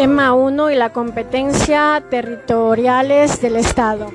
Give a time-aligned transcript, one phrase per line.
[0.00, 4.10] Tema 1 y la competencia territoriales del Estado.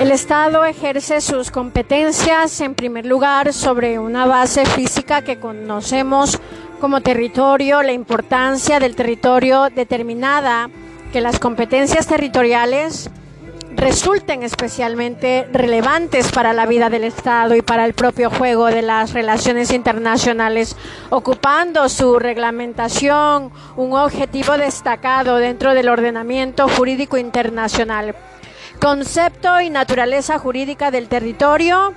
[0.00, 6.40] El Estado ejerce sus competencias en primer lugar sobre una base física que conocemos
[6.80, 10.70] como territorio, la importancia del territorio determinada
[11.12, 13.10] que las competencias territoriales
[13.78, 19.12] resulten especialmente relevantes para la vida del Estado y para el propio juego de las
[19.12, 20.76] relaciones internacionales,
[21.10, 28.16] ocupando su reglamentación un objetivo destacado dentro del ordenamiento jurídico internacional.
[28.80, 31.94] Concepto y naturaleza jurídica del territorio.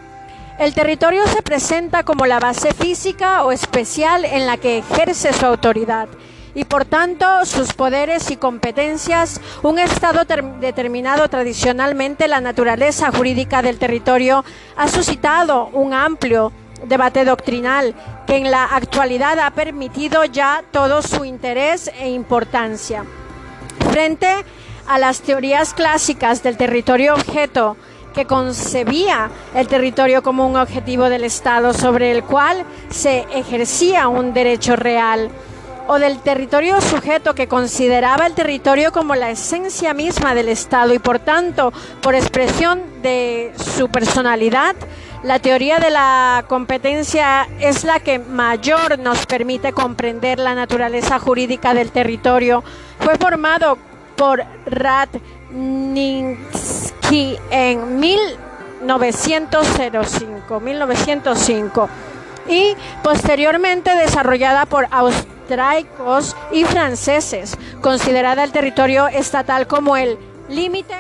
[0.60, 5.48] El territorio se presenta como la base física o especial en la que ejerce su
[5.48, 6.08] autoridad
[6.54, 10.26] y por tanto sus poderes y competencias, un Estado
[10.60, 14.44] determinado tradicionalmente la naturaleza jurídica del territorio
[14.76, 16.52] ha suscitado un amplio
[16.88, 17.94] debate doctrinal
[18.28, 23.06] que en la actualidad ha permitido ya todo su interés e importancia.
[23.92, 24.46] Frente
[24.88, 27.78] a las teorías clásicas del territorio objeto,
[28.14, 34.34] que concebía el territorio como un objetivo del Estado sobre el cual se ejercía un
[34.34, 35.30] derecho real
[35.94, 41.00] o del territorio sujeto que consideraba el territorio como la esencia misma del Estado y
[41.00, 44.74] por tanto, por expresión de su personalidad,
[45.22, 51.74] la teoría de la competencia es la que mayor nos permite comprender la naturaleza jurídica
[51.74, 52.64] del territorio.
[53.02, 53.78] Fue formado
[54.16, 61.90] por Radninsky en 1905, 1905
[62.48, 64.88] y posteriormente desarrollada por
[65.42, 70.18] austriacos y franceses, considerada el territorio estatal como el
[70.50, 70.96] límite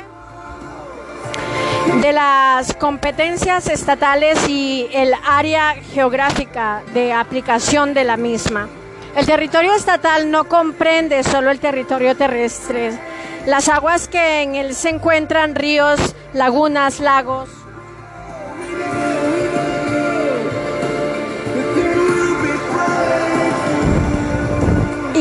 [2.02, 8.68] de las competencias estatales y el área geográfica de aplicación de la misma.
[9.16, 12.98] El territorio estatal no comprende solo el territorio terrestre,
[13.46, 16.00] las aguas que en él se encuentran, ríos,
[16.34, 17.50] lagunas, lagos,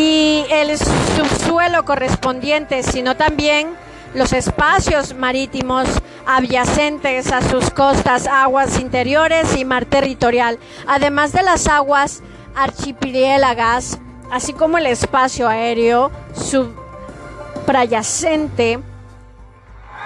[0.00, 3.68] y el subsuelo correspondiente, sino también
[4.14, 5.86] los espacios marítimos
[6.26, 12.22] adyacentes a sus costas, aguas interiores y mar territorial, además de las aguas
[12.54, 13.98] archipiélagas,
[14.30, 18.78] así como el espacio aéreo suprayacente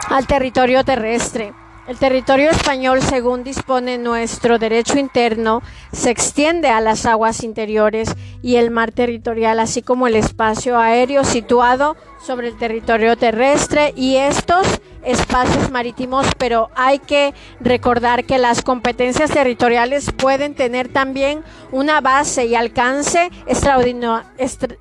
[0.08, 1.54] al territorio terrestre.
[1.86, 5.62] El territorio español, según dispone nuestro derecho interno,
[5.92, 8.08] se extiende a las aguas interiores
[8.42, 14.16] y el mar territorial, así como el espacio aéreo situado sobre el territorio terrestre y
[14.16, 14.66] estos
[15.04, 22.46] espacios marítimos, pero hay que recordar que las competencias territoriales pueden tener también una base
[22.46, 23.30] y alcance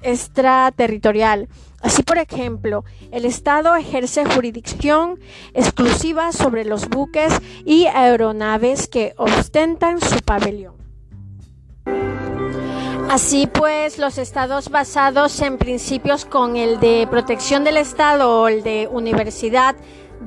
[0.02, 1.50] extraterritorial.
[1.84, 5.20] Así, por ejemplo, el Estado ejerce jurisdicción
[5.54, 7.34] exclusiva sobre los buques
[7.66, 10.76] y aeronaves que ostentan su pabellón.
[13.10, 18.64] Así pues, los estados basados en principios con el de protección del Estado o el
[18.64, 19.76] de universidad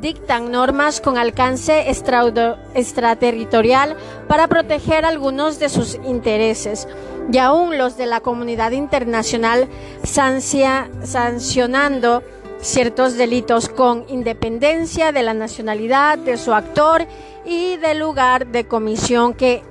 [0.01, 3.97] dictan normas con alcance extraterritorial
[4.29, 6.89] para proteger algunos de sus intereses.
[7.33, 9.69] Y aún los de la comunidad internacional
[10.05, 12.23] sancionando
[12.61, 17.07] ciertos delitos con independencia de la nacionalidad de su actor
[17.45, 19.63] y del lugar de comisión que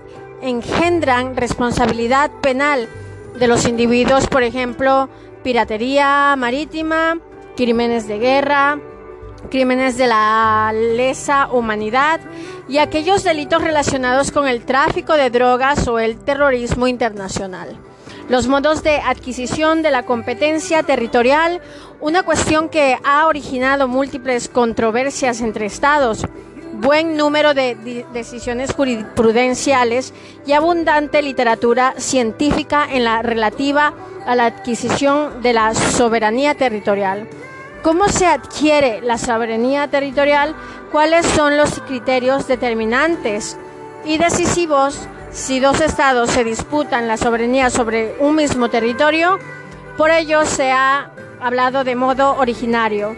[0.41, 2.87] engendran responsabilidad penal
[3.37, 5.09] de los individuos, por ejemplo,
[5.43, 7.19] piratería marítima,
[7.55, 8.79] crímenes de guerra,
[9.49, 12.19] crímenes de la lesa humanidad
[12.67, 17.77] y aquellos delitos relacionados con el tráfico de drogas o el terrorismo internacional.
[18.27, 21.61] Los modos de adquisición de la competencia territorial,
[22.01, 26.25] una cuestión que ha originado múltiples controversias entre estados,
[26.73, 30.13] buen número de decisiones jurisprudenciales
[30.45, 33.93] y abundante literatura científica en la relativa
[34.25, 37.27] a la adquisición de la soberanía territorial.
[37.85, 40.55] ¿Cómo se adquiere la soberanía territorial?
[40.91, 43.59] ¿Cuáles son los criterios determinantes
[44.03, 49.37] y decisivos si dos estados se disputan la soberanía sobre un mismo territorio?
[49.97, 53.15] Por ello se ha hablado de modo originario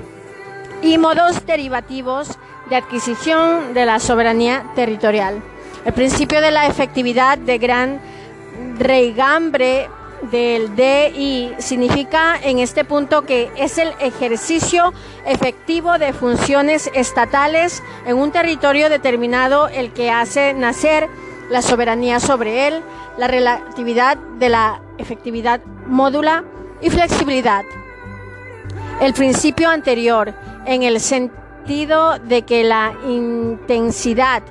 [0.82, 2.38] y modos derivativos
[2.70, 5.42] de adquisición de la soberanía territorial.
[5.86, 8.02] El principio de la efectividad de gran
[8.78, 9.88] reigambre
[10.22, 14.94] del DI significa en este punto que es el ejercicio
[15.26, 21.08] efectivo de funciones estatales en un territorio determinado el que hace nacer
[21.50, 22.82] la soberanía sobre él,
[23.18, 26.44] la relatividad de la efectividad módula
[26.82, 27.64] y flexibilidad.
[29.02, 30.34] El principio anterior,
[30.66, 34.42] en el sentido de que la intensidad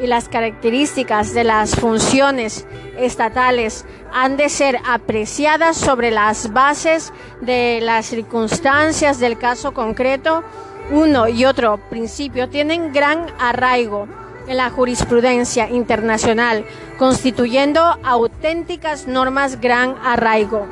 [0.00, 2.66] y las características de las funciones
[2.98, 10.42] estatales han de ser apreciadas sobre las bases de las circunstancias del caso concreto,
[10.90, 14.06] uno y otro principio tienen gran arraigo
[14.46, 16.64] en la jurisprudencia internacional,
[16.98, 20.66] constituyendo auténticas normas gran arraigo.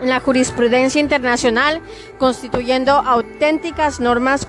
[0.00, 1.80] En la jurisprudencia internacional,
[2.18, 4.46] constituyendo auténticas normas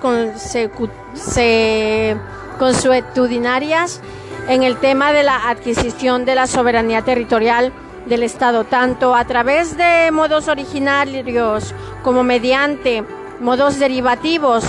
[2.60, 4.02] consuetudinarias
[4.46, 7.72] en el tema de la adquisición de la soberanía territorial
[8.04, 13.02] del Estado, tanto a través de modos originarios como mediante
[13.40, 14.64] modos derivativos.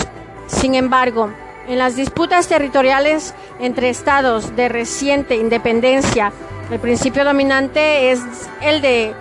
[0.47, 1.33] Sin embargo,
[1.67, 6.31] en las disputas territoriales entre estados de reciente independencia,
[6.71, 8.21] el principio dominante es
[8.61, 9.13] el de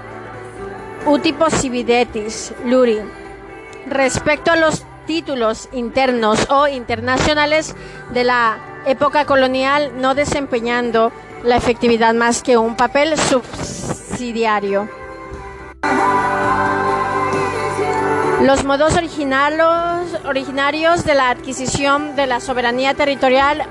[1.06, 3.00] uti possidetis luri.
[3.88, 7.74] Respecto a los títulos internos o internacionales
[8.12, 11.10] de la época colonial, no desempeñando
[11.42, 14.88] la efectividad más que un papel subsidiario.
[18.42, 23.64] Los modos originarios de la adquisición de la soberanía territorial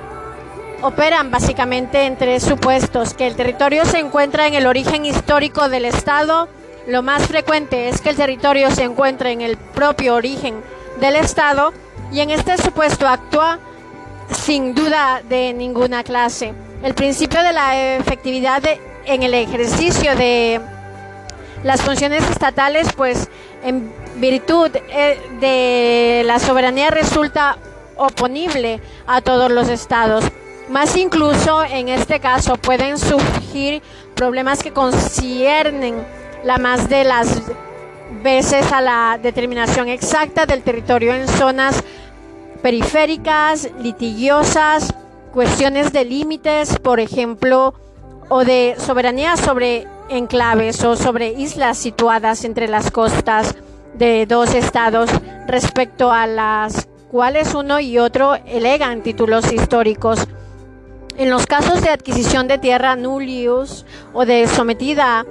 [0.81, 5.85] operan básicamente en tres supuestos, que el territorio se encuentra en el origen histórico del
[5.85, 6.49] Estado,
[6.85, 10.61] lo más frecuente es que el territorio se encuentre en el propio origen
[10.99, 11.73] del Estado
[12.11, 13.59] y en este supuesto actúa
[14.31, 16.53] sin duda de ninguna clase.
[16.83, 18.63] El principio de la efectividad
[19.05, 20.61] en el ejercicio de
[21.63, 23.29] las funciones estatales, pues
[23.63, 27.57] en virtud eh, de la soberanía resulta
[27.97, 30.23] oponible a todos los estados.
[30.69, 33.81] Más incluso en este caso pueden surgir
[34.15, 35.95] problemas que conciernen
[36.43, 37.41] la más de las
[38.23, 41.83] veces a la determinación exacta del territorio en zonas
[42.61, 44.93] periféricas, litigiosas,
[45.33, 47.73] cuestiones de límites, por ejemplo,
[48.29, 53.55] o de soberanía sobre enclaves o sobre islas situadas entre las costas
[53.93, 55.09] de dos estados
[55.47, 60.27] respecto a las cuales uno y otro elegan títulos históricos.
[61.17, 65.25] En los casos de adquisición de tierra nullius o de sometida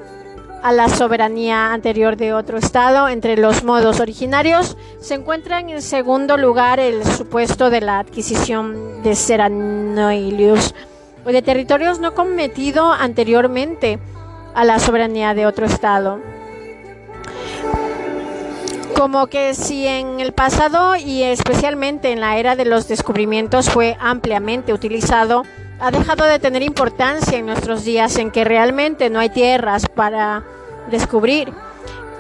[0.63, 3.09] a la soberanía anterior de otro Estado.
[3.09, 9.15] Entre los modos originarios se encuentra en segundo lugar el supuesto de la adquisición de
[9.15, 10.75] seranoilius
[11.25, 13.99] o de territorios no cometido anteriormente
[14.55, 16.21] a la soberanía de otro Estado.
[18.97, 23.97] Como que si en el pasado y especialmente en la era de los descubrimientos fue
[24.01, 25.45] ampliamente utilizado,
[25.81, 30.43] ha dejado de tener importancia en nuestros días en que realmente no hay tierras para
[30.91, 31.53] descubrir.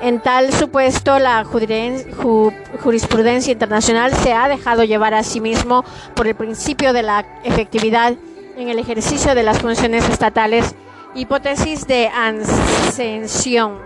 [0.00, 5.84] En tal supuesto, la jurisprudencia internacional se ha dejado llevar a sí mismo
[6.14, 8.14] por el principio de la efectividad
[8.56, 10.76] en el ejercicio de las funciones estatales,
[11.16, 13.78] hipótesis de ascensión.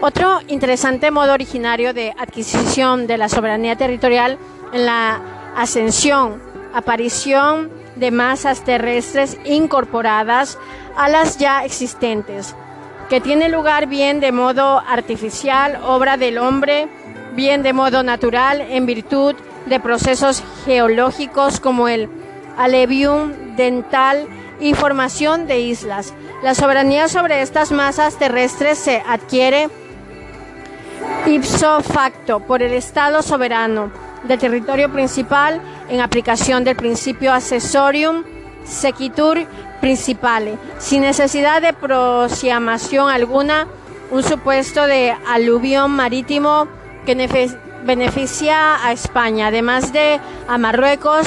[0.00, 4.38] Otro interesante modo originario de adquisición de la soberanía territorial
[4.72, 5.20] en la
[5.56, 6.42] ascensión,
[6.74, 10.58] aparición de masas terrestres incorporadas
[10.96, 12.54] a las ya existentes,
[13.08, 16.88] que tiene lugar bien de modo artificial, obra del hombre,
[17.34, 19.34] bien de modo natural, en virtud
[19.66, 22.08] de procesos geológicos como el
[22.56, 24.26] alevium dental
[24.60, 26.14] y formación de islas.
[26.42, 29.68] La soberanía sobre estas masas terrestres se adquiere
[31.26, 38.24] ipso facto por el Estado soberano del territorio principal en aplicación del principio accessorium
[38.64, 39.46] sequitur
[39.80, 43.66] principale, sin necesidad de proclamación alguna,
[44.10, 46.66] un supuesto de aluvión marítimo
[47.04, 47.14] que
[47.84, 51.26] beneficia a España, además de a Marruecos,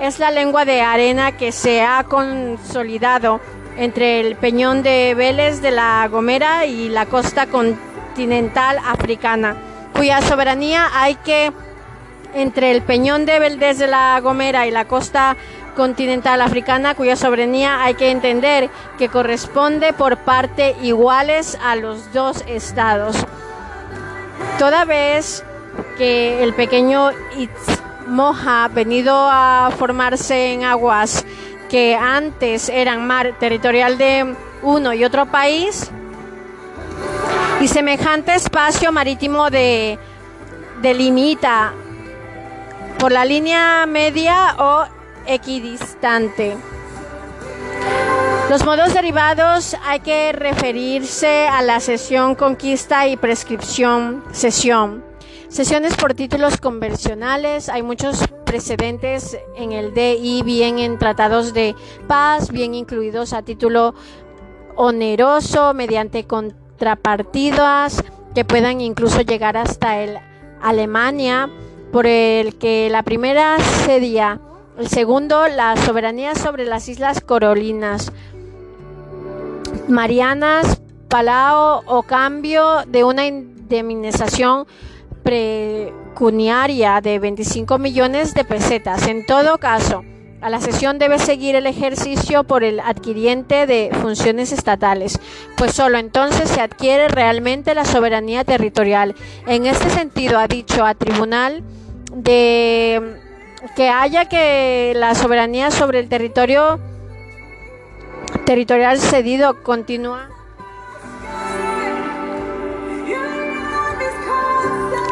[0.00, 3.40] es la lengua de arena que se ha consolidado
[3.76, 9.56] entre el peñón de Vélez de la Gomera y la costa continental africana,
[9.94, 11.52] cuya soberanía hay que
[12.34, 15.36] entre el peñón de Vélez de la Gomera y la costa
[15.76, 22.44] continental africana cuya soberanía hay que entender que corresponde por parte iguales a los dos
[22.46, 23.16] estados.
[24.58, 25.44] Toda vez
[25.96, 31.24] que el pequeño Itzmoja, venido a formarse en aguas
[31.70, 35.90] que antes eran mar territorial de uno y otro país,
[37.60, 39.98] y semejante espacio marítimo de
[40.82, 41.72] delimita
[43.02, 44.84] por la línea media o
[45.26, 46.56] equidistante.
[48.48, 55.04] Los modos derivados hay que referirse a la sesión, conquista y prescripción, sesión.
[55.48, 61.74] Sesiones por títulos convencionales, hay muchos precedentes en el DI, bien en tratados de
[62.06, 63.96] paz, bien incluidos a título
[64.76, 70.20] oneroso, mediante contrapartidas que puedan incluso llegar hasta el
[70.62, 71.50] Alemania,
[71.92, 74.40] por el que la primera cedía,
[74.78, 78.10] el segundo la soberanía sobre las Islas Carolinas,
[79.88, 84.66] Marianas, Palau o cambio de una indemnización
[85.22, 89.06] precuniaria de 25 millones de pesetas.
[89.06, 90.02] En todo caso,
[90.40, 95.20] a la sesión debe seguir el ejercicio por el adquiriente de funciones estatales,
[95.56, 99.14] pues solo entonces se adquiere realmente la soberanía territorial.
[99.46, 101.62] En este sentido, ha dicho a tribunal
[102.12, 103.18] de
[103.76, 106.78] que haya que la soberanía sobre el territorio
[108.44, 110.28] territorial cedido continúa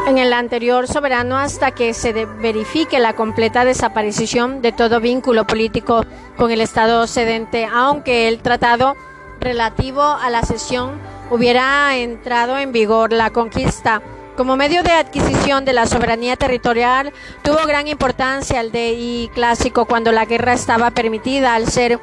[0.06, 6.04] en el anterior soberano hasta que se verifique la completa desaparición de todo vínculo político
[6.36, 8.96] con el Estado cedente, aunque el tratado
[9.40, 10.98] relativo a la cesión
[11.30, 13.12] hubiera entrado en vigor.
[13.12, 14.02] La conquista
[14.36, 20.12] como medio de adquisición de la soberanía territorial tuvo gran importancia el DI clásico cuando
[20.12, 22.00] la guerra estaba permitida al ser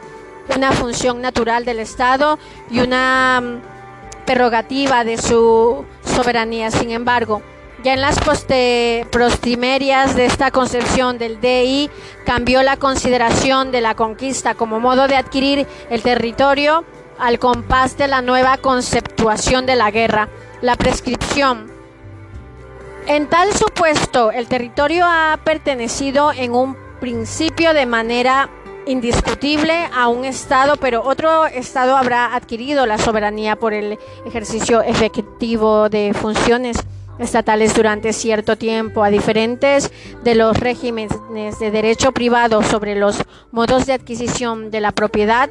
[0.56, 6.72] una función natural del Estado y una mm, prerrogativa de su soberanía.
[6.72, 7.42] Sin embargo,
[7.84, 8.20] ya en las
[9.12, 11.90] prostimerias de esta concepción del DI
[12.26, 16.86] cambió la consideración de la conquista como modo de adquirir el territorio
[17.20, 20.30] al compás de la nueva conceptuación de la guerra,
[20.62, 21.77] la prescripción.
[23.08, 28.50] En tal supuesto, el territorio ha pertenecido en un principio de manera
[28.86, 35.88] indiscutible a un Estado, pero otro Estado habrá adquirido la soberanía por el ejercicio efectivo
[35.88, 36.76] de funciones
[37.18, 39.90] estatales durante cierto tiempo, a diferentes
[40.26, 45.50] de los regímenes de derecho privado sobre los modos de adquisición de la propiedad,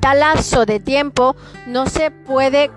[0.00, 1.34] tal lapso de tiempo
[1.66, 2.70] no se puede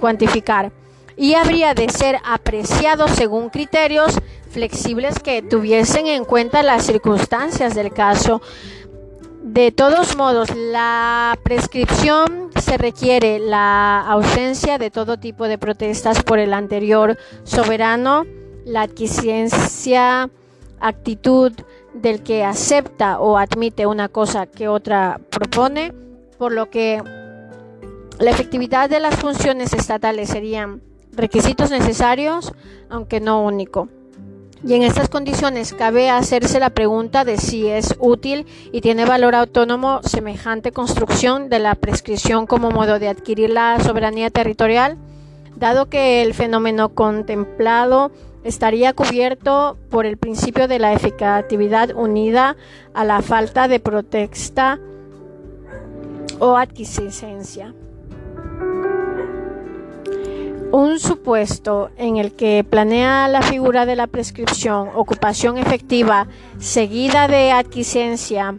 [0.00, 0.70] cuantificar
[1.16, 4.18] y habría de ser apreciado según criterios
[4.50, 8.42] flexibles que tuviesen en cuenta las circunstancias del caso.
[9.42, 16.38] De todos modos, la prescripción se requiere la ausencia de todo tipo de protestas por
[16.38, 18.26] el anterior soberano,
[18.64, 20.28] la adquisiencia,
[20.80, 21.52] actitud
[21.94, 25.94] del que acepta o admite una cosa que otra propone,
[26.38, 27.02] por lo que
[28.18, 30.82] la efectividad de las funciones estatales serían
[31.16, 32.52] requisitos necesarios,
[32.88, 33.88] aunque no único.
[34.64, 39.34] Y en estas condiciones cabe hacerse la pregunta de si es útil y tiene valor
[39.34, 44.96] autónomo semejante construcción de la prescripción como modo de adquirir la soberanía territorial,
[45.56, 48.10] dado que el fenómeno contemplado
[48.44, 52.56] estaría cubierto por el principio de la eficatividad unida
[52.94, 54.80] a la falta de protesta
[56.38, 57.74] o adquisicencia.
[60.76, 66.28] Un supuesto en el que planea la figura de la prescripción, ocupación efectiva,
[66.58, 68.58] seguida de adquisencia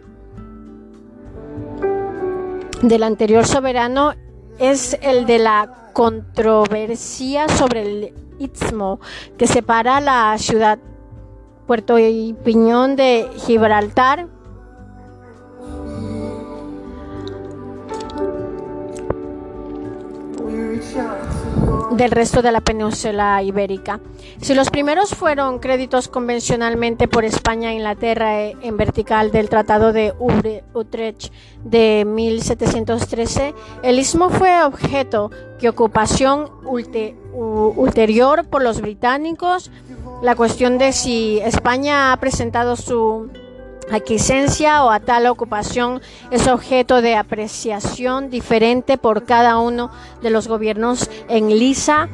[2.82, 4.14] del anterior soberano,
[4.58, 8.98] es el de la controversia sobre el istmo
[9.36, 10.80] que separa la ciudad
[11.68, 14.26] Puerto y Piñón de Gibraltar
[21.90, 24.00] del resto de la península ibérica.
[24.40, 29.92] Si los primeros fueron créditos convencionalmente por España e Inglaterra eh, en vertical del Tratado
[29.92, 30.14] de
[30.74, 31.32] Utrecht
[31.64, 35.30] de 1713, el istmo fue objeto
[35.60, 39.70] de ocupación ulterior por los británicos.
[40.22, 43.30] La cuestión de si España ha presentado su
[43.90, 49.90] Aquiescencia o a tal ocupación es objeto de apreciación diferente por cada uno
[50.20, 52.08] de los gobiernos en Lisa.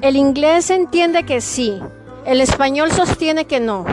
[0.00, 1.80] El inglés entiende que sí,
[2.24, 3.84] el español sostiene que no.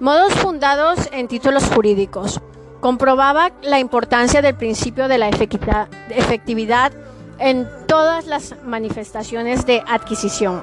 [0.00, 2.40] Modos fundados en títulos jurídicos.
[2.80, 6.92] Comprobaba la importancia del principio de la efectividad
[7.38, 10.62] en todas las manifestaciones de adquisición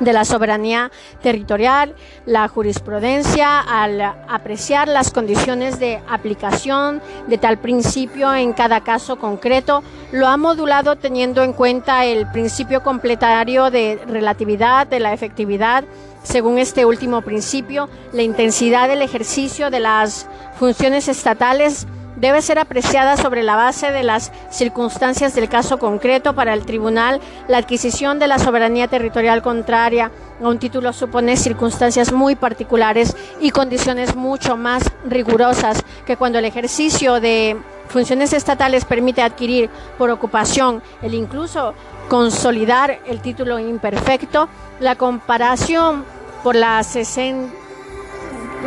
[0.00, 0.90] de la soberanía
[1.22, 1.94] territorial,
[2.26, 9.82] la jurisprudencia al apreciar las condiciones de aplicación de tal principio en cada caso concreto,
[10.10, 15.84] lo ha modulado teniendo en cuenta el principio completario de relatividad de la efectividad.
[16.22, 20.26] Según este último principio, la intensidad del ejercicio de las
[20.58, 21.86] funciones estatales
[22.22, 26.36] debe ser apreciada sobre la base de las circunstancias del caso concreto.
[26.36, 32.12] Para el tribunal, la adquisición de la soberanía territorial contraria a un título supone circunstancias
[32.12, 37.56] muy particulares y condiciones mucho más rigurosas que cuando el ejercicio de
[37.88, 41.74] funciones estatales permite adquirir por ocupación el incluso
[42.08, 44.48] consolidar el título imperfecto.
[44.78, 46.04] La comparación
[46.44, 46.86] por la,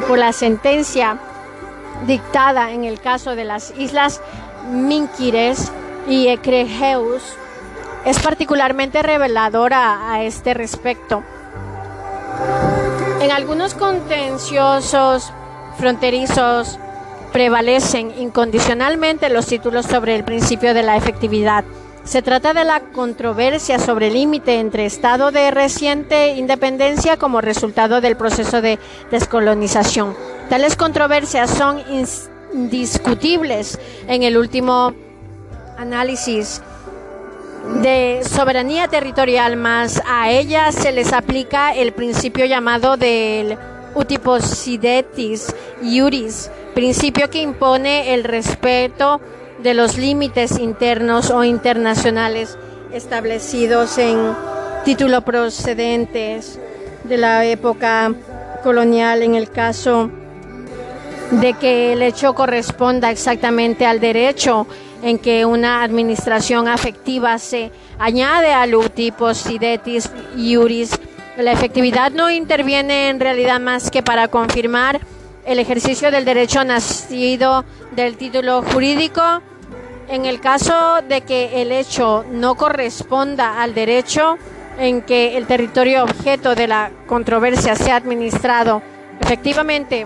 [0.09, 1.17] por la sentencia
[2.05, 4.21] dictada en el caso de las islas
[4.69, 5.71] Minquires
[6.07, 7.23] y Ecregeus
[8.05, 11.23] es particularmente reveladora a este respecto.
[13.21, 15.31] En algunos contenciosos
[15.77, 16.79] fronterizos
[17.33, 21.65] prevalecen incondicionalmente los títulos sobre el principio de la efectividad.
[22.05, 27.99] Se trata de la controversia sobre el límite entre estado de reciente independencia como resultado
[27.99, 28.77] del proceso de
[29.09, 30.15] descolonización.
[30.47, 31.81] Tales controversias son
[32.53, 34.93] indiscutibles en el último
[35.79, 36.61] análisis
[37.81, 43.57] de soberanía territorial, más a ellas se les aplica el principio llamado del
[43.95, 49.19] utiposidetis iuris, principio que impone el respeto
[49.65, 52.55] de los límites internos o internacionales
[52.93, 54.35] establecidos en
[54.83, 56.59] título procedentes
[57.03, 58.13] de la época
[58.61, 60.11] colonial en el caso
[61.31, 64.67] de que el hecho corresponda exactamente al derecho
[65.01, 70.91] en que una administración afectiva se añade al utiposidetis iuris.
[71.37, 74.99] La efectividad no interviene en realidad más que para confirmar
[75.43, 79.41] el ejercicio del derecho nacido del título jurídico.
[80.07, 84.37] En el caso de que el hecho no corresponda al derecho
[84.77, 88.81] en que el territorio objeto de la controversia sea administrado
[89.19, 90.05] efectivamente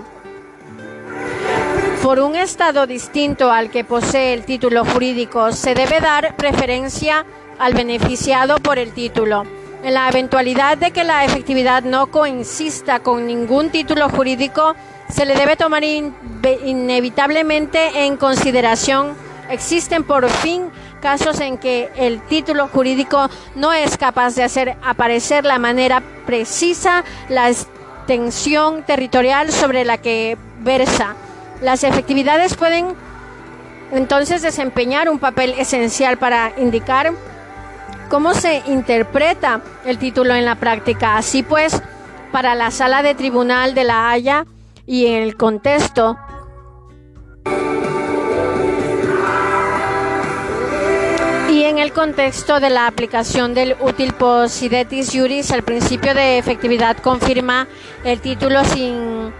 [2.02, 7.26] por un Estado distinto al que posee el título jurídico, se debe dar preferencia
[7.60, 9.44] al beneficiado por el título.
[9.84, 14.76] En la eventualidad de que la efectividad no coincida con ningún título jurídico,
[15.10, 19.14] se le debe tomar inevitablemente en consideración.
[19.50, 20.70] Existen por fin
[21.02, 27.04] casos en que el título jurídico no es capaz de hacer aparecer la manera precisa
[27.30, 31.16] la extensión territorial sobre la que versa.
[31.62, 32.94] Las efectividades pueden
[33.92, 37.12] entonces desempeñar un papel esencial para indicar
[38.10, 41.18] cómo se interpreta el título en la práctica.
[41.18, 41.82] Así pues,
[42.32, 44.46] para la sala de tribunal de la Haya,
[44.90, 46.18] y en el contexto
[51.80, 57.70] en el contexto de la aplicación del útil possidetis juris, el principio de efectividad confirma
[58.04, 59.32] el título sin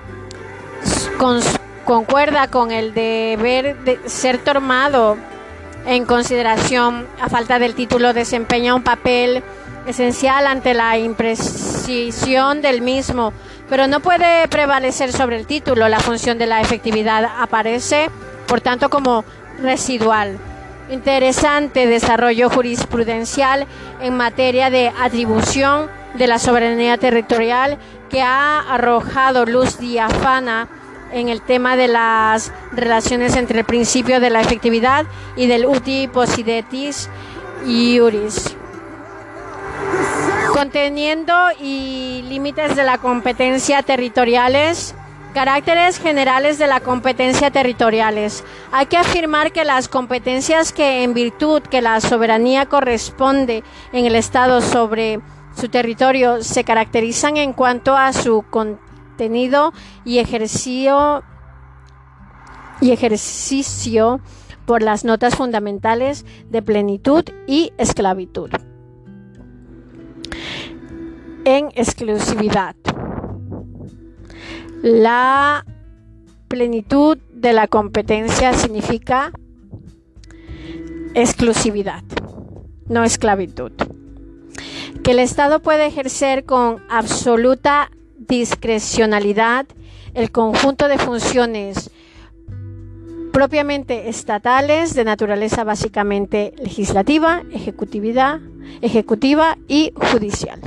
[1.84, 5.18] concuerda con el deber de ser tomado
[5.86, 9.44] en consideración a falta del título desempeña un papel
[9.86, 13.34] esencial ante la imprecisión del mismo
[13.68, 15.90] pero no puede prevalecer sobre el título.
[15.90, 18.10] La función de la efectividad aparece,
[18.48, 19.26] por tanto, como
[19.62, 20.40] residual.
[20.90, 23.68] Interesante desarrollo jurisprudencial
[24.02, 27.78] en materia de atribución de la soberanía territorial
[28.10, 30.68] que ha arrojado luz diafana
[31.12, 36.08] en el tema de las relaciones entre el principio de la efectividad y del uti
[36.08, 37.08] possidetis
[37.66, 38.56] iuris.
[40.54, 44.96] Conteniendo y límites de la competencia territoriales,
[45.34, 48.44] caracteres generales de la competencia territoriales.
[48.72, 53.64] Hay que afirmar que las competencias que en virtud que la soberanía corresponde
[53.94, 55.22] en el Estado sobre
[55.56, 59.74] su territorio se caracterizan en cuanto a su contenido
[60.06, 61.24] y ejercicio
[62.82, 64.22] y ejercicio
[64.66, 68.52] por las notas fundamentales de plenitud y esclavitud
[71.46, 72.76] en exclusividad.
[74.82, 75.66] La
[76.48, 79.34] plenitud de la competencia significa
[81.14, 82.02] exclusividad,
[82.88, 83.74] no esclavitud.
[85.04, 89.66] Que el Estado puede ejercer con absoluta discrecionalidad
[90.14, 91.92] el conjunto de funciones
[93.34, 98.40] propiamente estatales de naturaleza básicamente legislativa, ejecutiva
[99.68, 100.62] y judicial.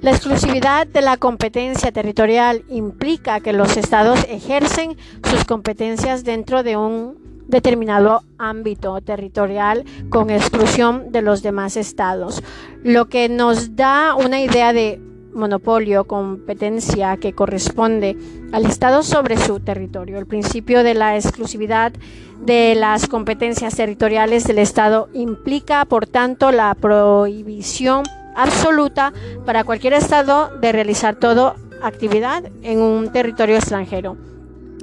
[0.00, 4.96] La exclusividad de la competencia territorial implica que los estados ejercen
[5.28, 12.42] sus competencias dentro de un determinado ámbito territorial con exclusión de los demás estados,
[12.84, 15.00] lo que nos da una idea de
[15.34, 18.16] monopolio, competencia que corresponde
[18.52, 20.18] al Estado sobre su territorio.
[20.18, 21.92] El principio de la exclusividad
[22.40, 28.04] de las competencias territoriales del Estado implica, por tanto, la prohibición
[28.38, 29.12] absoluta
[29.44, 34.16] para cualquier Estado de realizar toda actividad en un territorio extranjero,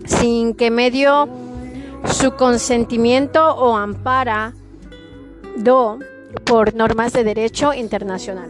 [0.06, 1.28] sin que medio
[2.06, 4.54] su consentimiento o ampara
[5.58, 6.00] do
[6.44, 8.50] por normas de derecho internacional.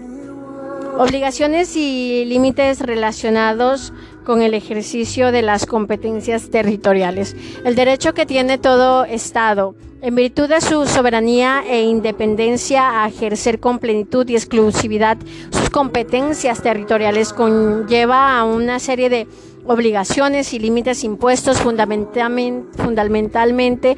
[0.98, 3.94] Obligaciones y límites relacionados
[4.26, 7.36] con el ejercicio de las competencias territoriales.
[7.64, 13.60] El derecho que tiene todo Estado, en virtud de su soberanía e independencia, a ejercer
[13.60, 15.18] con plenitud y exclusividad
[15.50, 19.28] sus competencias territoriales, conlleva a una serie de
[19.66, 23.98] obligaciones y límites impuestos fundamentalmente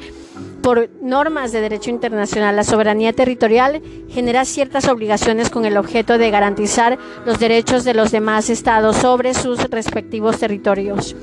[0.62, 6.30] por normas de derecho internacional, la soberanía territorial genera ciertas obligaciones con el objeto de
[6.30, 11.14] garantizar los derechos de los demás estados sobre sus respectivos territorios.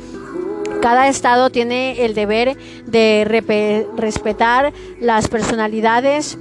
[0.81, 6.37] Cada estado tiene el deber de respetar las personalidades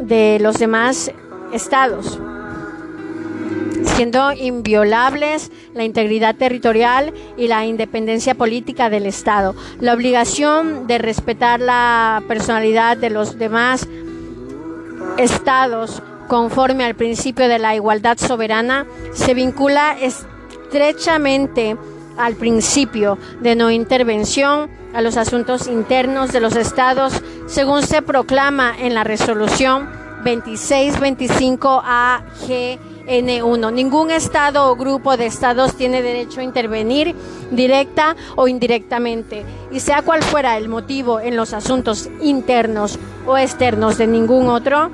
[0.00, 1.12] de los demás
[1.52, 2.18] estados
[3.84, 9.54] siendo inviolables la integridad territorial y la independencia política del Estado.
[9.80, 13.86] La obligación de respetar la personalidad de los demás
[15.18, 21.76] estados conforme al principio de la igualdad soberana se vincula estrechamente
[22.22, 28.74] al principio de no intervención a los asuntos internos de los estados, según se proclama
[28.78, 29.90] en la resolución
[30.24, 33.72] 2625 AG N1.
[33.72, 37.16] Ningún Estado o grupo de Estados tiene derecho a intervenir
[37.50, 43.98] directa o indirectamente, y sea cual fuera el motivo en los asuntos internos o externos
[43.98, 44.90] de ningún otro,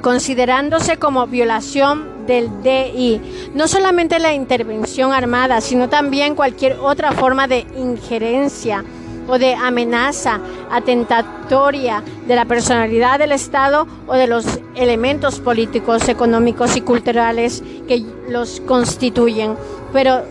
[0.00, 3.50] considerándose como violación del DI.
[3.54, 8.84] No solamente la intervención armada, sino también cualquier otra forma de injerencia
[9.26, 10.40] o de amenaza
[10.70, 14.44] atentatoria de la personalidad del Estado o de los
[14.76, 19.56] elementos políticos, económicos y culturales que los constituyen,
[19.92, 20.22] pero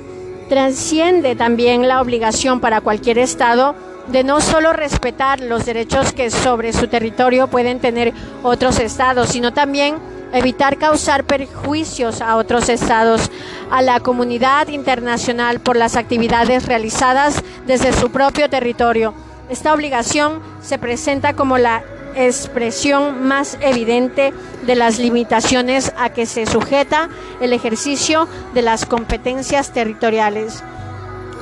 [0.47, 3.75] trasciende también la obligación para cualquier Estado
[4.07, 9.53] de no solo respetar los derechos que sobre su territorio pueden tener otros estados, sino
[9.53, 9.97] también
[10.33, 13.31] evitar causar perjuicios a otros estados,
[13.71, 19.13] a la comunidad internacional por las actividades realizadas desde su propio territorio.
[19.49, 21.83] Esta obligación se presenta como la
[22.15, 24.33] expresión más evidente
[24.65, 30.63] de las limitaciones a que se sujeta el ejercicio de las competencias territoriales.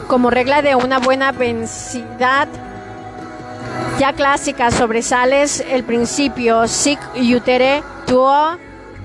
[0.08, 2.48] Como regla de una buena densidad
[4.00, 8.58] ya clásica sobresales el principio sic iutere tuo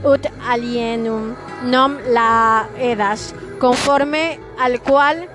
[0.05, 1.35] ut alienum
[1.65, 5.29] nom la edas, conforme al cual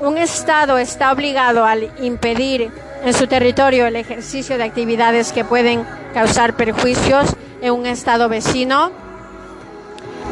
[0.00, 2.70] un Estado está obligado al impedir
[3.04, 8.90] en su territorio el ejercicio de actividades que pueden causar perjuicios en un Estado vecino,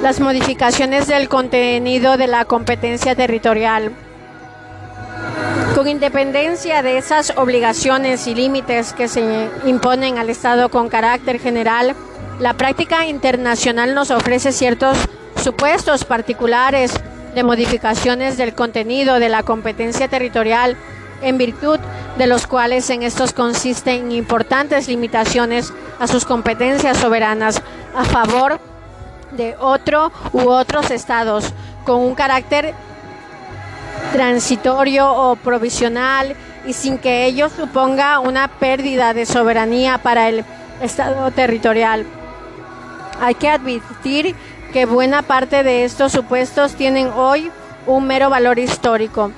[0.03, 3.93] las modificaciones del contenido de la competencia territorial.
[5.75, 11.95] Con independencia de esas obligaciones y límites que se imponen al Estado con carácter general,
[12.43, 14.99] la práctica internacional nos ofrece ciertos
[15.41, 16.93] supuestos particulares
[17.37, 20.77] de modificaciones del contenido de la competencia territorial,
[21.23, 21.79] en virtud
[22.19, 27.63] de los cuales en estos consisten importantes limitaciones a sus competencias soberanas
[27.95, 28.59] a favor
[29.31, 31.53] de otro u otros estados,
[31.87, 32.75] con un carácter
[34.13, 36.35] transitorio o provisional
[36.67, 40.45] y sin que ello suponga una pérdida de soberanía para el
[40.81, 42.05] estado territorial.
[43.21, 44.35] Hay que admitir
[44.73, 47.51] que buena parte de estos supuestos tienen hoy
[47.87, 49.31] un mero valor histórico.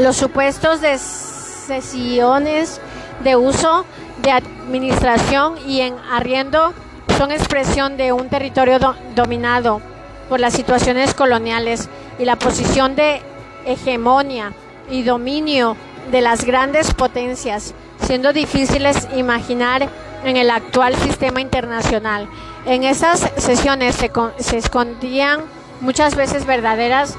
[0.00, 2.80] Los supuestos de sesiones
[3.22, 3.84] de uso,
[4.22, 6.72] de administración y en arriendo
[7.16, 8.78] son expresión de un territorio
[9.14, 9.80] dominado
[10.28, 13.20] por las situaciones coloniales y la posición de
[13.66, 14.52] hegemonía
[14.90, 15.76] y dominio
[16.10, 19.88] de las grandes potencias, siendo difíciles imaginar
[20.24, 22.28] en el actual sistema internacional.
[22.66, 25.40] En esas sesiones se, se escondían
[25.80, 27.16] muchas veces verdaderas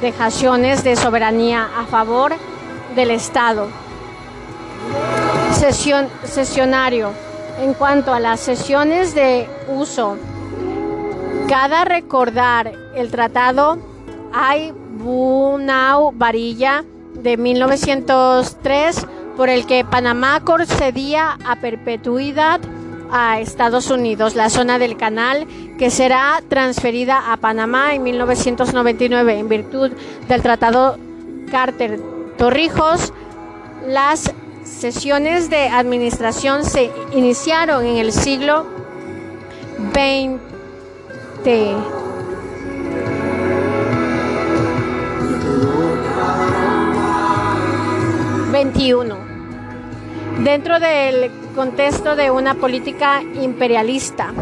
[0.00, 2.32] dejaciones de soberanía a favor
[2.94, 3.68] del Estado.
[5.52, 7.10] Sesión, sesionario.
[7.60, 10.16] En cuanto a las sesiones de uso,
[11.48, 13.78] cada recordar el tratado
[14.32, 22.60] hay Bunau Varilla de 1903 por el que Panamá concedía a perpetuidad
[23.10, 25.46] a Estados Unidos, la zona del canal,
[25.78, 29.92] que será transferida a Panamá en 1999 en virtud
[30.28, 30.98] del Tratado
[31.50, 33.12] Carter-Torrijos.
[33.86, 34.32] Las
[34.64, 38.66] sesiones de administración se iniciaron en el siglo
[39.92, 40.54] XX.
[48.52, 49.23] 21.
[50.38, 54.32] Dentro del contexto de una política imperialista.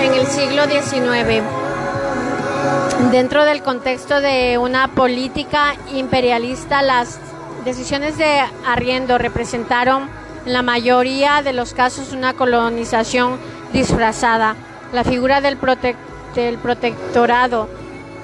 [0.00, 1.42] En el siglo XIX.
[3.10, 7.18] Dentro del contexto de una política imperialista, las
[7.64, 10.08] decisiones de arriendo representaron
[10.46, 13.38] en la mayoría de los casos una colonización
[13.72, 14.54] disfrazada.
[14.92, 17.68] La figura del protector del protectorado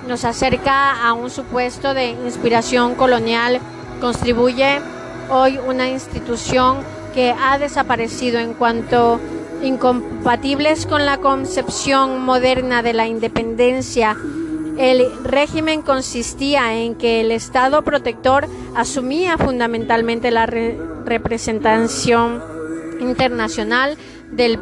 [0.07, 3.61] nos acerca a un supuesto de inspiración colonial,
[4.01, 4.81] contribuye
[5.29, 6.79] hoy una institución
[7.15, 9.21] que ha desaparecido en cuanto
[9.63, 14.17] incompatibles con la concepción moderna de la independencia.
[14.79, 22.43] El régimen consistía en que el Estado protector asumía fundamentalmente la representación
[23.01, 23.99] internacional
[24.31, 24.59] del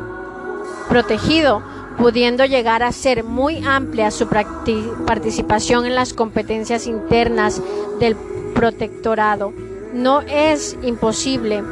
[0.89, 1.63] protegido
[1.99, 7.61] pudiendo llegar a ser muy amplia su participación en las competencias internas
[7.99, 8.17] del
[8.55, 9.53] protectorado.
[9.93, 11.63] No es imposible,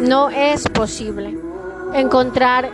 [0.00, 1.36] no es posible
[1.94, 2.70] encontrar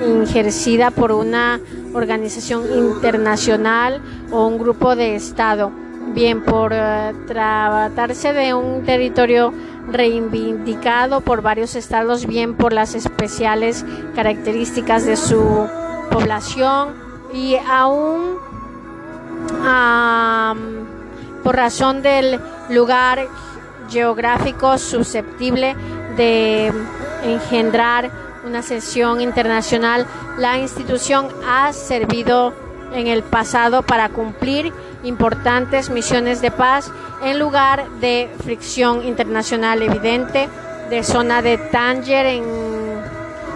[0.00, 1.60] injercida por una
[1.92, 4.00] organización internacional
[4.30, 5.70] o un grupo de Estado,
[6.14, 9.52] bien por eh, tratarse de un territorio
[9.90, 15.68] reivindicado por varios estados, bien por las especiales características de su
[16.10, 16.94] población
[17.32, 18.38] y aún
[21.42, 23.26] por razón del lugar
[23.90, 25.76] geográfico susceptible
[26.16, 26.72] de
[27.24, 28.10] engendrar
[28.46, 30.06] una sesión internacional,
[30.38, 32.52] la institución ha servido
[32.92, 36.90] en el pasado para cumplir importantes misiones de paz
[37.22, 40.48] en lugar de fricción internacional evidente
[40.90, 42.44] de zona de Tánger en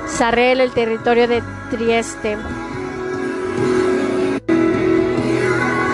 [0.07, 2.37] Sarrel, el territorio de Trieste.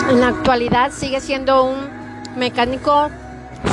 [0.09, 1.89] En la actualidad sigue siendo un
[2.35, 3.09] mecánico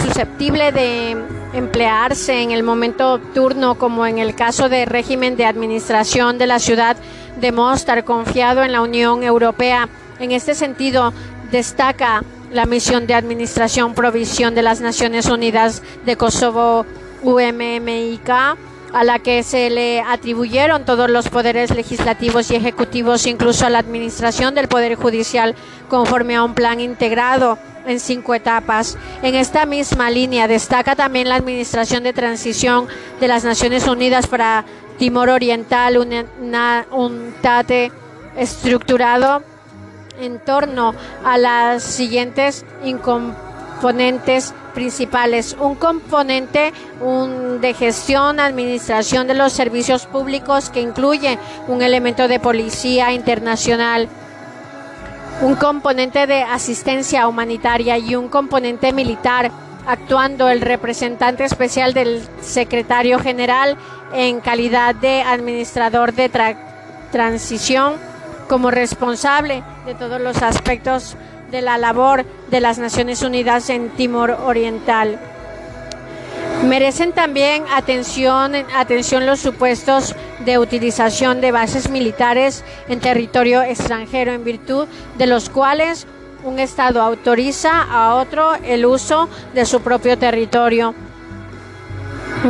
[0.03, 1.17] susceptible de
[1.53, 6.59] emplearse en el momento turno, como en el caso del régimen de administración de la
[6.59, 6.97] ciudad
[7.41, 9.89] de Mostar, confiado en la Unión Europea.
[10.19, 11.13] En este sentido,
[11.51, 16.87] destaca la misión de administración provisión de las Naciones Unidas de Kosovo,
[17.23, 18.31] UMMIK,
[18.93, 23.79] a la que se le atribuyeron todos los poderes legislativos y ejecutivos, incluso a la
[23.79, 25.55] administración del Poder Judicial,
[25.89, 28.97] conforme a un plan integrado en cinco etapas.
[29.23, 32.87] En esta misma línea destaca también la administración de transición
[33.19, 34.65] de las Naciones Unidas para
[34.99, 37.91] Timor Oriental, un TATE
[38.37, 39.43] estructurado
[40.21, 42.65] en torno a las siguientes
[43.03, 45.57] componentes principales.
[45.59, 52.41] Un componente un, de gestión, administración de los servicios públicos que incluye un elemento de
[52.41, 54.09] policía internacional,
[55.41, 59.51] un componente de asistencia humanitaria y un componente militar,
[59.87, 63.77] actuando el representante especial del secretario general
[64.13, 66.31] en calidad de administrador de
[67.11, 67.95] transición
[68.49, 71.17] como responsable de todos los aspectos
[71.53, 75.21] de la labor de las Naciones Unidas en Timor Oriental.
[76.65, 84.45] Merecen también atención, atención los supuestos de utilización de bases militares en territorio extranjero en
[84.45, 84.89] virtud
[85.19, 86.07] de los cuales
[86.43, 90.95] un Estado autoriza a otro el uso de su propio territorio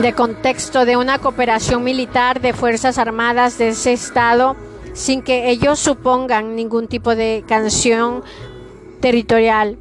[0.01, 4.57] de contexto de una cooperación militar de Fuerzas Armadas de ese Estado
[4.95, 8.23] sin que ellos supongan ningún tipo de canción
[9.03, 9.77] territorial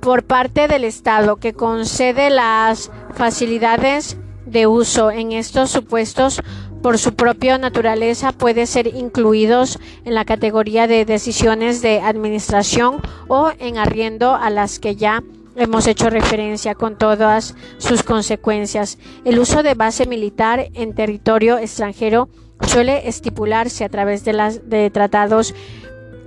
[0.00, 6.40] por parte del Estado que concede las facilidades de uso en estos supuestos
[6.80, 13.50] por su propia naturaleza puede ser incluidos en la categoría de decisiones de administración o
[13.58, 15.22] en arriendo a las que ya
[15.56, 18.98] hemos hecho referencia con todas sus consecuencias.
[19.26, 22.30] El uso de base militar en territorio extranjero
[22.66, 25.54] suele estipularse a través de, las, de tratados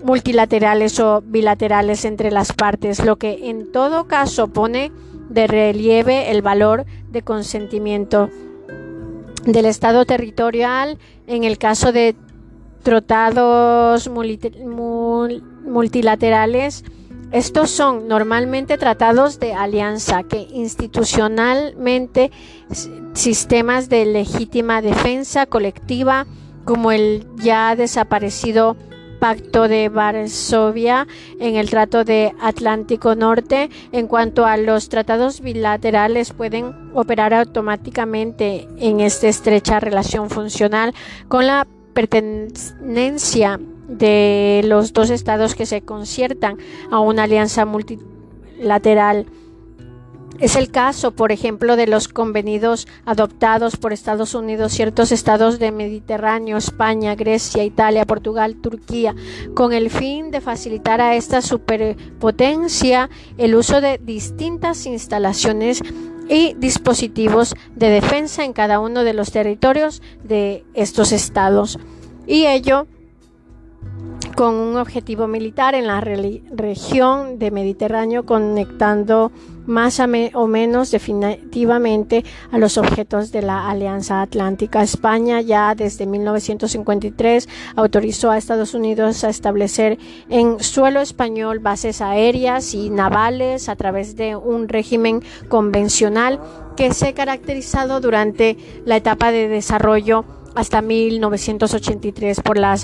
[0.03, 4.91] multilaterales o bilaterales entre las partes, lo que en todo caso pone
[5.29, 8.29] de relieve el valor de consentimiento
[9.45, 12.15] del Estado territorial en el caso de
[12.83, 14.09] tratados
[15.65, 16.83] multilaterales.
[17.31, 22.31] Estos son normalmente tratados de alianza que institucionalmente
[23.13, 26.27] sistemas de legítima defensa colectiva
[26.63, 28.77] como el ya desaparecido
[29.23, 31.07] Pacto de Varsovia
[31.39, 33.69] en el Trato de Atlántico Norte.
[33.93, 40.93] En cuanto a los tratados bilaterales, pueden operar automáticamente en esta estrecha relación funcional
[41.29, 46.57] con la pertenencia de los dos estados que se conciertan
[46.91, 49.27] a una alianza multilateral
[50.39, 55.71] es el caso, por ejemplo, de los convenidos adoptados por Estados Unidos, ciertos estados de
[55.71, 59.15] Mediterráneo, España, Grecia, Italia, Portugal, Turquía,
[59.53, 65.81] con el fin de facilitar a esta superpotencia el uso de distintas instalaciones
[66.29, 71.79] y dispositivos de defensa en cada uno de los territorios de estos estados.
[72.25, 72.87] Y ello
[74.35, 79.31] con un objetivo militar en la región de Mediterráneo, conectando
[79.65, 84.83] más o menos definitivamente a los objetos de la Alianza Atlántica.
[84.83, 89.97] España ya desde 1953 autorizó a Estados Unidos a establecer
[90.29, 96.39] en suelo español bases aéreas y navales a través de un régimen convencional
[96.75, 102.77] que se ha caracterizado durante la etapa de desarrollo hasta 1983 por la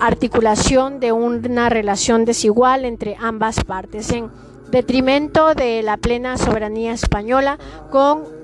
[0.00, 4.30] articulación de una relación desigual entre ambas partes en
[4.70, 7.58] detrimento de la plena soberanía española
[7.90, 8.36] con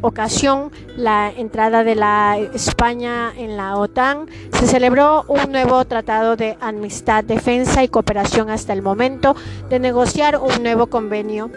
[0.00, 6.56] ocasión la entrada de la España en la OTAN, se celebró un nuevo tratado de
[6.60, 9.34] amistad, defensa y cooperación hasta el momento
[9.68, 11.50] de negociar un nuevo convenio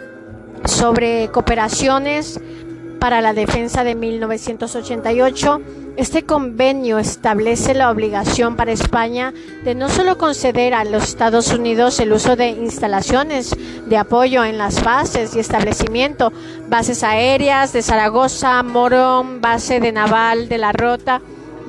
[0.64, 2.40] sobre cooperaciones
[2.98, 5.60] para la defensa de 1988
[5.96, 12.00] este convenio establece la obligación para España de no solo conceder a los Estados Unidos
[12.00, 13.54] el uso de instalaciones
[13.86, 16.32] de apoyo en las bases y establecimiento,
[16.68, 21.20] bases aéreas de Zaragoza, Morón, base de naval de la Rota,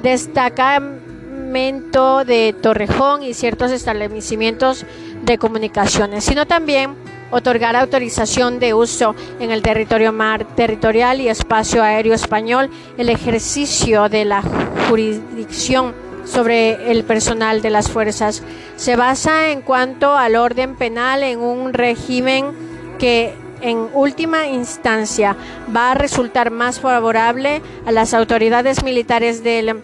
[0.01, 4.85] destacamento de Torrejón y ciertos establecimientos
[5.23, 6.95] de comunicaciones, sino también
[7.33, 14.07] otorgar autorización de uso en el territorio mar territorial y espacio aéreo español, el ejercicio
[14.07, 14.43] de la
[14.87, 18.43] jurisdicción sobre el personal de las fuerzas.
[18.75, 22.51] Se basa en cuanto al orden penal en un régimen
[22.99, 25.35] que en última instancia
[25.75, 29.81] va a resultar más favorable a las autoridades militares del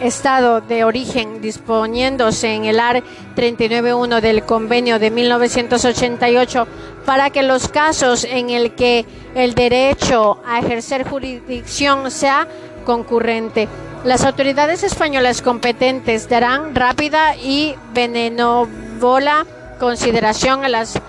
[0.00, 3.02] Estado de origen disponiéndose en el AR
[3.36, 6.66] 39.1 del convenio de 1988
[7.04, 12.46] para que los casos en el que el derecho a ejercer jurisdicción sea
[12.84, 13.68] concurrente.
[14.04, 19.46] Las autoridades españolas competentes darán rápida y benévola
[19.80, 21.00] consideración a las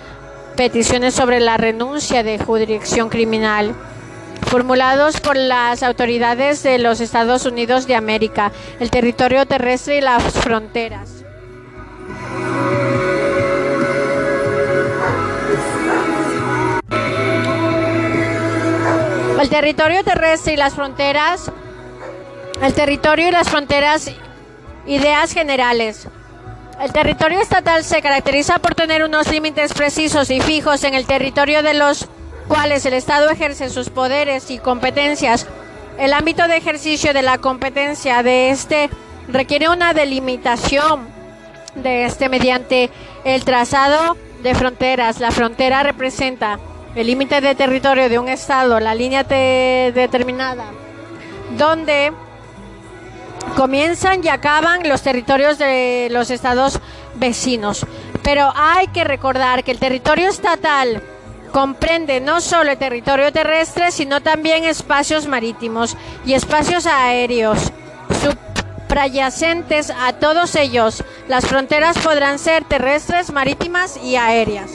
[0.56, 3.76] peticiones sobre la renuncia de jurisdicción criminal
[4.48, 10.24] formulados por las autoridades de los Estados Unidos de América, el territorio terrestre y las
[10.24, 11.24] fronteras.
[19.40, 21.50] El territorio terrestre y las fronteras,
[22.62, 24.12] el territorio y las fronteras,
[24.86, 26.08] ideas generales.
[26.82, 31.64] El territorio estatal se caracteriza por tener unos límites precisos y fijos en el territorio
[31.64, 32.10] de los
[32.50, 35.48] cuales el Estado ejerce sus poderes y competencias.
[35.98, 38.90] El ámbito de ejercicio de la competencia de este
[39.30, 41.08] requiere una delimitación
[41.76, 42.90] de este mediante
[43.24, 45.20] el trazado de fronteras.
[45.20, 46.60] La frontera representa
[46.96, 50.66] el límite de territorio de un estado, la línea determinada,
[51.56, 52.12] donde
[53.56, 56.80] comienzan y acaban los territorios de los estados
[57.16, 57.86] vecinos.
[58.24, 61.04] Pero hay que recordar que el territorio estatal
[61.50, 67.72] comprende no solo el territorio terrestre, sino también espacios marítimos y espacios aéreos
[68.90, 71.04] suprayacentes a todos ellos.
[71.28, 74.72] Las fronteras podrán ser terrestres, marítimas y aéreas.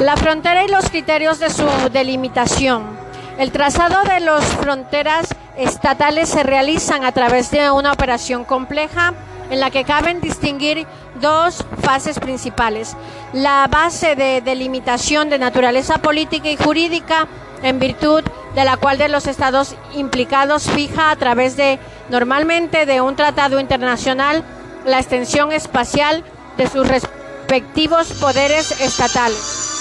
[0.00, 3.01] La frontera y los criterios de su delimitación.
[3.38, 9.14] El trazado de las fronteras estatales se realizan a través de una operación compleja
[9.50, 10.86] en la que caben distinguir
[11.20, 12.96] dos fases principales.
[13.32, 17.26] La base de delimitación de naturaleza política y jurídica,
[17.62, 18.22] en virtud
[18.54, 21.78] de la cual de los estados implicados fija a través de,
[22.10, 24.44] normalmente, de un tratado internacional,
[24.84, 26.24] la extensión espacial
[26.56, 29.71] de sus respectivos poderes estatales.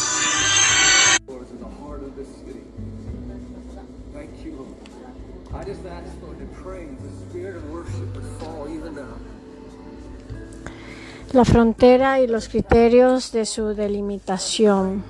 [11.34, 15.03] La frontera y los criterios de su delimitación.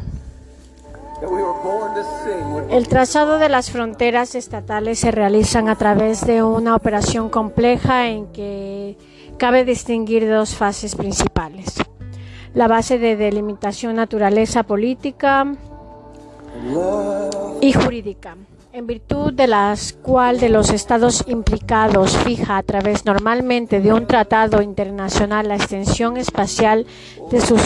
[2.70, 8.28] El trazado de las fronteras estatales se realizan a través de una operación compleja en
[8.28, 8.98] que
[9.38, 11.74] cabe distinguir dos fases principales.
[12.54, 15.56] La base de delimitación naturaleza política
[17.62, 18.36] y jurídica
[18.74, 24.08] en virtud de las cual de los estados implicados fija a través normalmente de un
[24.08, 26.86] tratado internacional la extensión espacial
[27.30, 27.62] de sus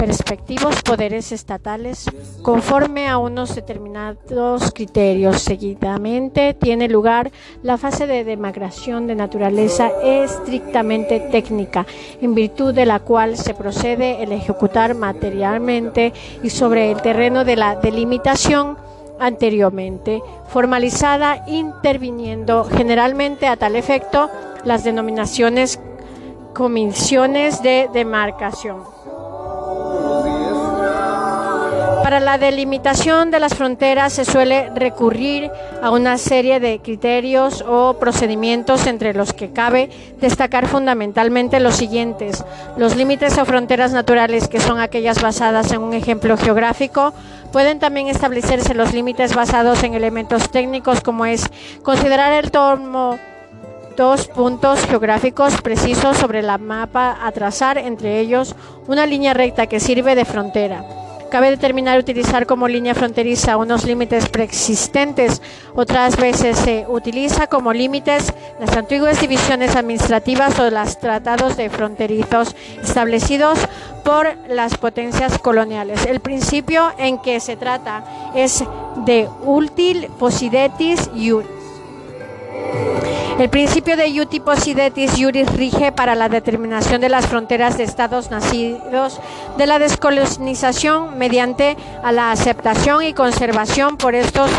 [0.00, 2.06] respectivos poderes estatales
[2.42, 5.42] conforme a unos determinados criterios.
[5.42, 7.30] Seguidamente tiene lugar
[7.62, 11.86] la fase de demarcación de naturaleza estrictamente técnica,
[12.20, 17.56] en virtud de la cual se procede el ejecutar materialmente y sobre el terreno de
[17.56, 18.76] la delimitación
[19.20, 24.30] anteriormente formalizada, interviniendo generalmente a tal efecto
[24.64, 25.80] las denominaciones
[26.54, 28.98] comisiones de demarcación.
[32.08, 35.50] Para la delimitación de las fronteras se suele recurrir
[35.82, 42.42] a una serie de criterios o procedimientos entre los que cabe destacar fundamentalmente los siguientes.
[42.78, 47.12] Los límites o fronteras naturales, que son aquellas basadas en un ejemplo geográfico,
[47.52, 51.46] pueden también establecerse los límites basados en elementos técnicos como es
[51.82, 53.18] considerar el tomo
[53.96, 58.54] dos puntos geográficos precisos sobre la mapa a trazar, entre ellos
[58.86, 60.84] una línea recta que sirve de frontera.
[61.30, 65.42] Cabe determinar utilizar como línea fronteriza unos límites preexistentes.
[65.74, 72.56] Otras veces se utiliza como límites las antiguas divisiones administrativas o los tratados de fronterizos
[72.82, 73.58] establecidos
[74.04, 76.06] por las potencias coloniales.
[76.06, 78.64] El principio en que se trata es
[79.04, 81.57] de ultil possidetis iuris.
[83.38, 88.32] El principio de iuti possidetis iuris rige para la determinación de las fronteras de estados
[88.32, 89.20] nacidos
[89.56, 94.50] de la descolonización mediante a la aceptación y conservación por estos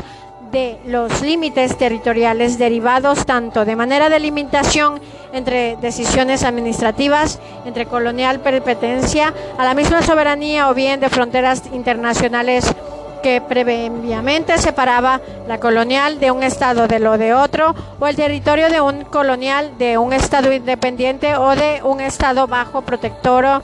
[0.54, 5.00] de los límites territoriales derivados tanto de manera de limitación
[5.34, 12.74] entre decisiones administrativas, entre colonial perpetencia, a la misma soberanía o bien de fronteras internacionales
[13.22, 18.70] que previamente separaba la colonial de un estado de lo de otro o el territorio
[18.70, 23.64] de un colonial de un estado independiente o de un estado bajo protectorado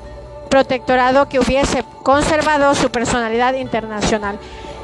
[1.29, 4.37] que hubiese conservado su personalidad internacional.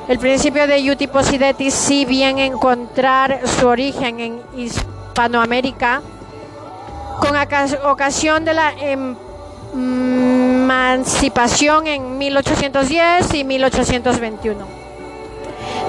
[0.07, 6.01] El principio de Iuti Possidetis, si bien encontrar su origen en Hispanoamérica,
[7.19, 7.36] con
[7.86, 9.15] ocasión de la em-
[10.72, 14.65] emancipación en 1810 y 1821.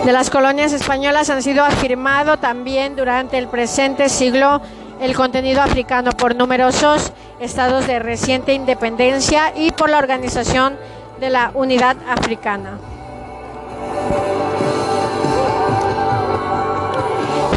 [0.05, 4.61] De las colonias españolas han sido afirmado también durante el presente siglo
[5.01, 10.77] el contenido africano por numerosos estados de reciente independencia y por la Organización
[11.21, 12.79] de la Unidad Africana.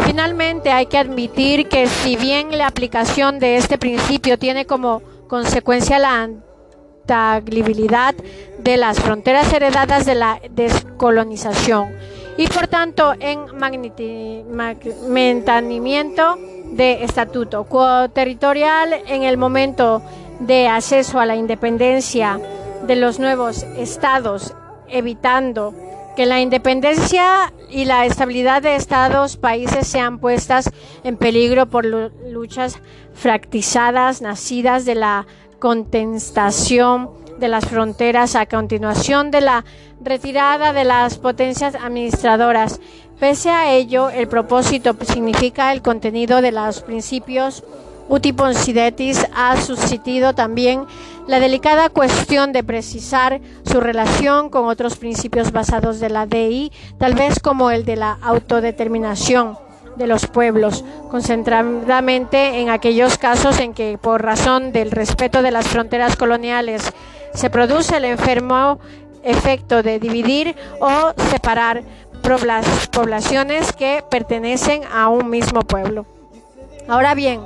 [0.06, 6.00] Finalmente, hay que admitir que si bien la aplicación de este principio tiene como consecuencia
[6.00, 6.22] la
[7.08, 11.90] de las fronteras heredadas de la descolonización
[12.38, 13.46] y por tanto en
[15.08, 16.38] mantenimiento
[16.72, 17.66] de estatuto
[18.14, 20.02] territorial en el momento
[20.40, 22.40] de acceso a la independencia
[22.86, 24.54] de los nuevos estados,
[24.90, 25.74] evitando
[26.16, 30.70] que la independencia y la estabilidad de estados, países sean puestas
[31.04, 32.80] en peligro por luchas
[33.14, 35.28] fractizadas nacidas de la
[35.66, 37.10] contestación
[37.40, 39.66] de las fronteras a continuación de la
[40.00, 42.80] retirada de las potencias administradoras.
[43.20, 47.64] Pese a ello, el propósito significa el contenido de los principios
[48.08, 50.86] Utiponsidetis ha suscitado también
[51.26, 57.16] la delicada cuestión de precisar su relación con otros principios basados de la DI, tal
[57.16, 59.65] vez como el de la autodeterminación
[59.96, 65.68] de los pueblos, concentradamente en aquellos casos en que, por razón del respeto de las
[65.68, 66.92] fronteras coloniales,
[67.34, 68.80] se produce el enfermo
[69.24, 71.84] efecto de dividir o separar
[72.92, 76.06] poblaciones que pertenecen a un mismo pueblo.
[76.88, 77.42] Ahora bien,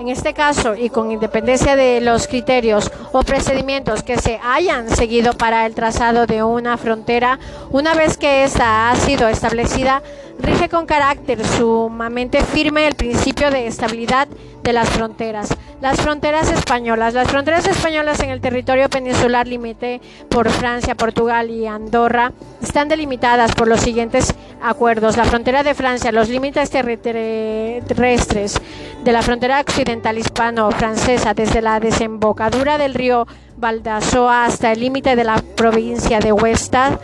[0.00, 5.34] en este caso, y con independencia de los criterios o procedimientos que se hayan seguido
[5.34, 7.38] para el trazado de una frontera,
[7.70, 10.02] una vez que ésta ha sido establecida,
[10.44, 14.28] rige con carácter sumamente firme el principio de estabilidad
[14.62, 15.48] de las fronteras.
[15.80, 17.14] Las fronteras españolas.
[17.14, 22.32] Las fronteras españolas en el territorio peninsular límite por Francia, Portugal y Andorra
[22.62, 25.16] están delimitadas por los siguientes acuerdos.
[25.16, 28.60] La frontera de Francia, los límites terrestres
[29.04, 33.26] de la frontera occidental hispano-francesa desde la desembocadura del río
[33.58, 36.98] Valdasoa hasta el límite de la provincia de Huesta,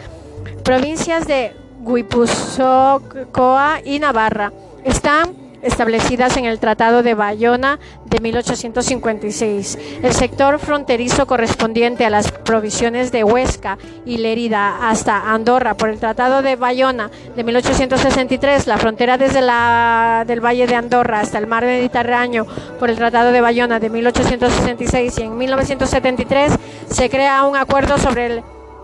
[0.64, 4.52] provincias de Guipúzcoa y Navarra.
[4.84, 9.78] Están establecidas en el Tratado de Bayona de 1856.
[10.02, 15.98] El sector fronterizo correspondiente a las provisiones de Huesca y Lérida hasta Andorra por el
[15.98, 21.46] Tratado de Bayona de 1863, la frontera desde la del Valle de Andorra hasta el
[21.46, 22.46] mar Mediterráneo
[22.78, 26.52] por el Tratado de Bayona de 1866 y en 1973
[26.88, 28.42] se crea un acuerdo sobre el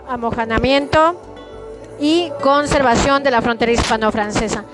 [0.08, 1.35] amojanamiento
[2.00, 4.64] y conservación de la frontera hispano-francesa.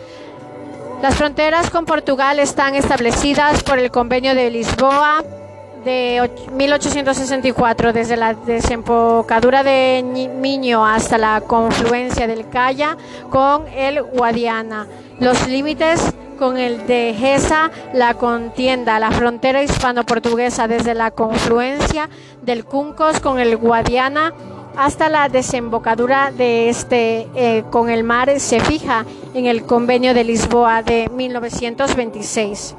[1.02, 5.24] Las fronteras con Portugal están establecidas por el Convenio de Lisboa
[5.84, 10.04] de 1864, desde la desembocadura de
[10.40, 12.96] Miño hasta la confluencia del Calla
[13.30, 14.86] con el Guadiana.
[15.18, 22.08] Los límites con el de Gesa, la contienda, la frontera hispano-portuguesa desde la confluencia
[22.42, 24.32] del Cuncos con el Guadiana
[24.76, 29.04] hasta la desembocadura de este eh, con el mar se fija
[29.34, 32.76] en el Convenio de Lisboa de 1926.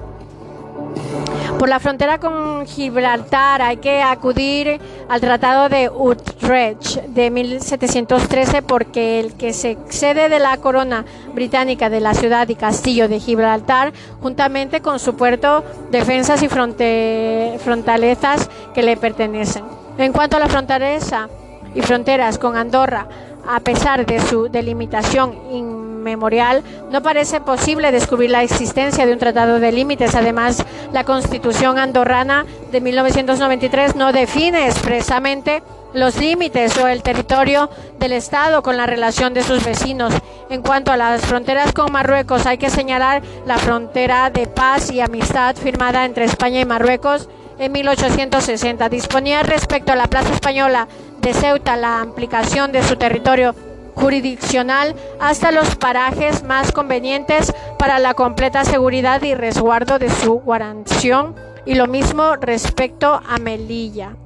[1.60, 9.20] Por la frontera con Gibraltar hay que acudir al Tratado de Utrecht de 1713 porque
[9.20, 13.94] el que se excede de la corona británica de la ciudad y castillo de Gibraltar,
[14.22, 19.64] juntamente con su puerto, defensas y frontalezas que le pertenecen.
[19.98, 21.30] En cuanto a la fronteriza,
[21.76, 23.08] y fronteras con Andorra,
[23.48, 29.60] a pesar de su delimitación inmemorial, no parece posible descubrir la existencia de un tratado
[29.60, 30.16] de límites.
[30.16, 35.64] Además, la Constitución andorrana de 1993 no define expresamente
[35.94, 37.70] los límites o el territorio
[38.00, 40.14] del Estado con la relación de sus vecinos.
[40.50, 45.02] En cuanto a las fronteras con Marruecos, hay que señalar la frontera de paz y
[45.02, 48.90] amistad firmada entre España y Marruecos en 1860.
[48.90, 50.88] Disponía respecto a la plaza española
[51.24, 53.56] de Ceuta la ampliación de su territorio
[53.96, 61.34] jurisdiccional hasta los parajes más convenientes para la completa seguridad y resguardo de su guarnición
[61.66, 64.18] y lo mismo respecto a Melilla.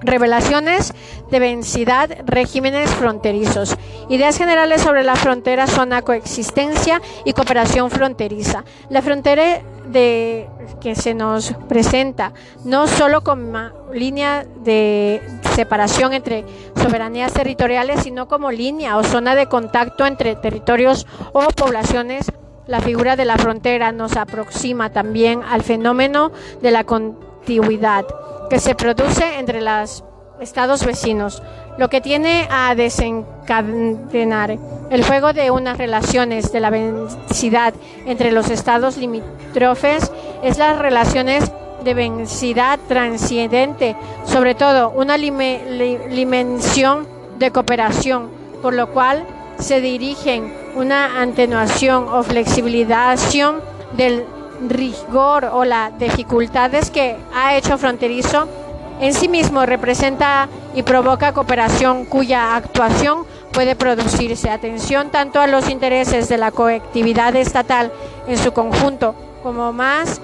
[0.00, 0.94] Revelaciones
[1.30, 3.76] de densidad, regímenes fronterizos.
[4.08, 8.64] Ideas generales sobre la frontera, zona, coexistencia y cooperación fronteriza.
[8.88, 9.60] La frontera
[9.92, 12.32] que se nos presenta
[12.64, 15.20] no solo como línea de
[15.54, 16.44] separación entre
[16.76, 22.32] soberanías territoriales, sino como línea o zona de contacto entre territorios o poblaciones.
[22.66, 28.04] La figura de la frontera nos aproxima también al fenómeno de la contigüidad
[28.48, 30.04] que se produce entre los
[30.40, 31.42] estados vecinos,
[31.78, 34.58] lo que tiene a desencadenar
[34.90, 37.72] el juego de unas relaciones de la densidad
[38.04, 41.50] entre los estados limítrofes es las relaciones
[41.82, 47.06] de densidad transcendente, sobre todo una dimensión
[47.38, 48.30] de cooperación,
[48.60, 49.24] por lo cual
[49.58, 53.60] se dirigen una atenuación o flexibilización
[53.96, 54.24] del
[54.68, 58.48] rigor o las dificultades que ha hecho fronterizo
[59.00, 64.48] en sí mismo representa y provoca cooperación cuya actuación puede producirse.
[64.48, 67.92] Atención tanto a los intereses de la colectividad estatal
[68.28, 70.20] en su conjunto como más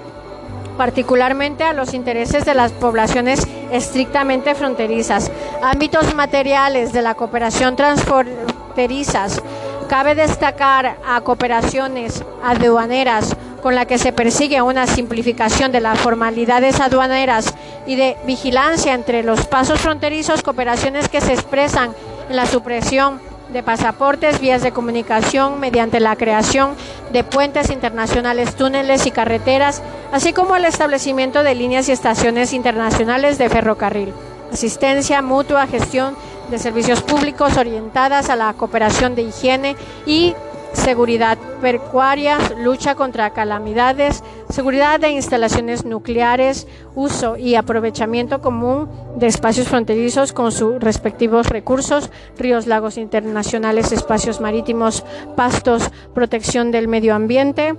[0.79, 5.29] particularmente a los intereses de las poblaciones estrictamente fronterizas.
[5.61, 9.43] Ámbitos materiales de la cooperación transfronterizas.
[9.89, 16.79] Cabe destacar a cooperaciones aduaneras con la que se persigue una simplificación de las formalidades
[16.79, 17.53] aduaneras
[17.85, 21.91] y de vigilancia entre los pasos fronterizos, cooperaciones que se expresan
[22.29, 23.19] en la supresión
[23.51, 26.75] de pasaportes, vías de comunicación mediante la creación
[27.11, 29.81] de puentes internacionales, túneles y carreteras,
[30.11, 34.13] así como el establecimiento de líneas y estaciones internacionales de ferrocarril.
[34.51, 36.15] Asistencia mutua, gestión
[36.49, 39.75] de servicios públicos orientadas a la cooperación de higiene
[40.05, 40.35] y
[40.73, 49.67] seguridad pecuaria, lucha contra calamidades, seguridad de instalaciones nucleares, uso y aprovechamiento común de espacios
[49.67, 55.03] fronterizos con sus respectivos recursos, ríos, lagos internacionales, espacios marítimos,
[55.35, 57.75] pastos, protección del medio ambiente,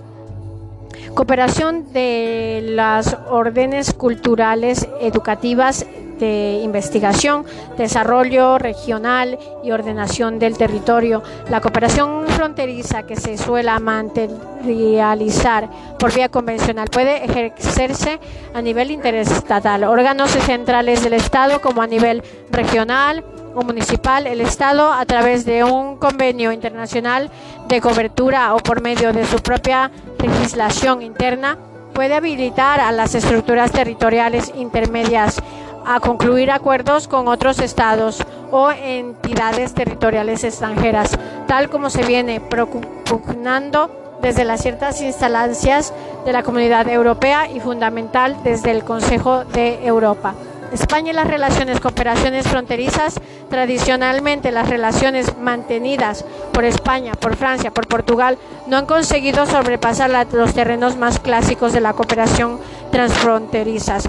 [1.14, 5.86] cooperación de las órdenes culturales, educativas,
[6.20, 7.44] de investigación,
[7.76, 11.22] desarrollo regional y ordenación del territorio.
[11.48, 15.68] La cooperación fronteriza que se suele materializar
[15.98, 18.20] por vía convencional puede ejercerse
[18.54, 24.92] a nivel interestatal, órganos centrales del Estado como a nivel regional o municipal, el Estado
[24.92, 27.30] a través de un convenio internacional
[27.68, 29.90] de cobertura o por medio de su propia
[30.22, 31.58] legislación interna
[31.92, 35.42] puede habilitar a las estructuras territoriales intermedias
[35.94, 41.18] a concluir acuerdos con otros estados o entidades territoriales extranjeras,
[41.48, 45.92] tal como se viene propugnando desde las ciertas instancias
[46.24, 50.34] de la Comunidad Europea y fundamental desde el Consejo de Europa.
[50.72, 57.88] España y las relaciones cooperaciones fronterizas, tradicionalmente las relaciones mantenidas por España, por Francia, por
[57.88, 58.38] Portugal,
[58.68, 62.60] no han conseguido sobrepasar los terrenos más clásicos de la cooperación
[62.92, 64.08] transfronterizas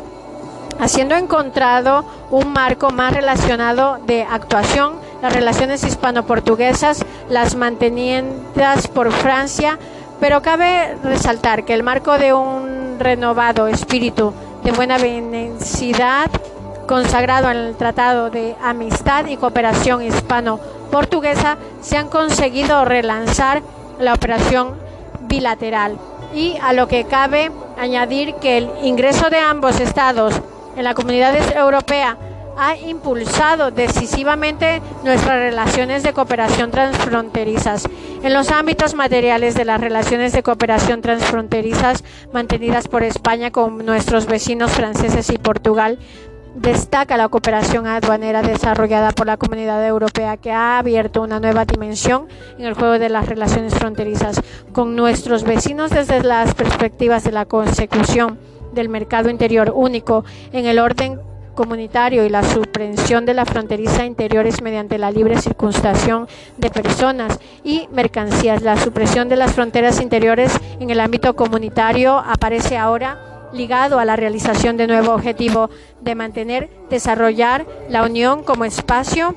[0.80, 9.78] haciendo encontrado un marco más relacionado de actuación, las relaciones hispano-portuguesas, las mantenidas por Francia,
[10.20, 16.30] pero cabe resaltar que el marco de un renovado espíritu de buena benecidad
[16.88, 23.62] consagrado en el Tratado de Amistad y Cooperación Hispano-Portuguesa se han conseguido relanzar
[24.00, 24.76] la operación
[25.22, 25.98] bilateral.
[26.34, 30.42] Y a lo que cabe añadir que el ingreso de ambos estados
[30.76, 32.18] en la comunidad europea
[32.58, 37.88] ha impulsado decisivamente nuestras relaciones de cooperación transfronterizas.
[38.24, 42.04] En los ámbitos materiales de las relaciones de cooperación transfronterizas
[42.34, 45.98] mantenidas por España con nuestros vecinos franceses y Portugal,
[46.56, 52.28] destaca la cooperación aduanera desarrollada por la comunidad europea que ha abierto una nueva dimensión
[52.58, 54.42] en el juego de las relaciones fronterizas
[54.74, 58.38] con nuestros vecinos desde las perspectivas de la consecución
[58.72, 61.20] del mercado interior único en el orden
[61.56, 66.26] comunitario y la supresión de la fronteriza interiores mediante la libre circunstancia
[66.58, 68.62] de personas y mercancías.
[68.62, 74.16] La supresión de las fronteras interiores en el ámbito comunitario aparece ahora ligado a la
[74.16, 75.70] realización de nuevo objetivo
[76.02, 79.36] de mantener, desarrollar la Unión como espacio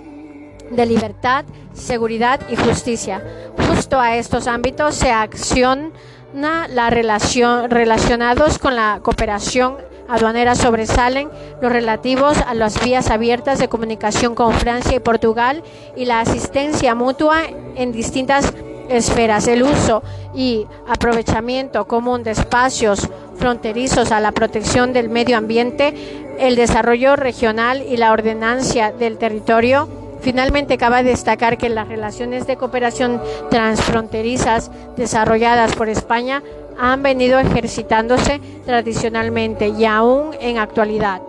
[0.70, 3.22] de libertad, seguridad y justicia.
[3.68, 5.91] Justo a estos ámbitos se acciona
[6.35, 9.76] la relación relacionados con la cooperación
[10.09, 11.30] aduanera sobresalen
[11.62, 15.62] los relativos a las vías abiertas de comunicación con Francia y Portugal
[15.97, 17.43] y la asistencia mutua
[17.76, 18.53] en distintas
[18.89, 20.03] esferas, el uso
[20.35, 25.95] y aprovechamiento común de espacios fronterizos a la protección del medio ambiente,
[26.39, 32.57] el desarrollo regional y la ordenancia del territorio Finalmente, cabe destacar que las relaciones de
[32.57, 33.20] cooperación
[33.51, 36.43] transfronterizas desarrolladas por España
[36.79, 41.20] han venido ejercitándose tradicionalmente y aún en actualidad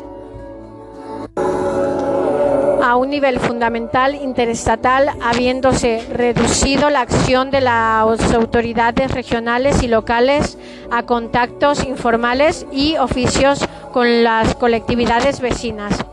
[2.81, 10.57] a un nivel fundamental interestatal, habiéndose reducido la acción de las autoridades regionales y locales
[10.89, 16.05] a contactos informales y oficios con las colectividades vecinas.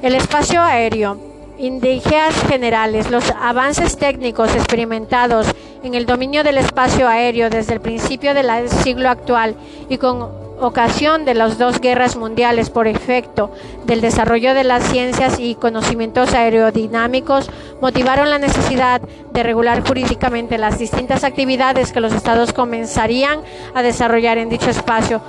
[0.00, 1.31] El espacio aéreo
[1.62, 5.46] indígenas generales, los avances técnicos experimentados
[5.84, 9.54] en el dominio del espacio aéreo desde el principio del siglo actual
[9.88, 13.52] y con ocasión de las dos guerras mundiales por efecto
[13.84, 17.50] del desarrollo de las ciencias y conocimientos aerodinámicos
[17.80, 23.40] motivaron la necesidad de regular jurídicamente las distintas actividades que los estados comenzarían
[23.74, 25.20] a desarrollar en dicho espacio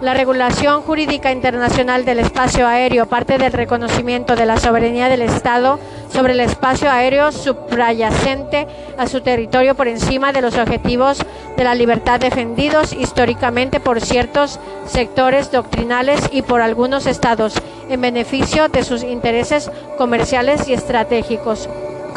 [0.00, 5.80] la regulación jurídica internacional del espacio aéreo parte del reconocimiento de la soberanía del Estado
[6.12, 11.24] sobre el espacio aéreo subyacente a su territorio por encima de los objetivos
[11.56, 17.54] de la libertad defendidos históricamente por ciertos sectores doctrinales y por algunos estados
[17.88, 21.68] en beneficio de sus intereses comerciales y estratégicos.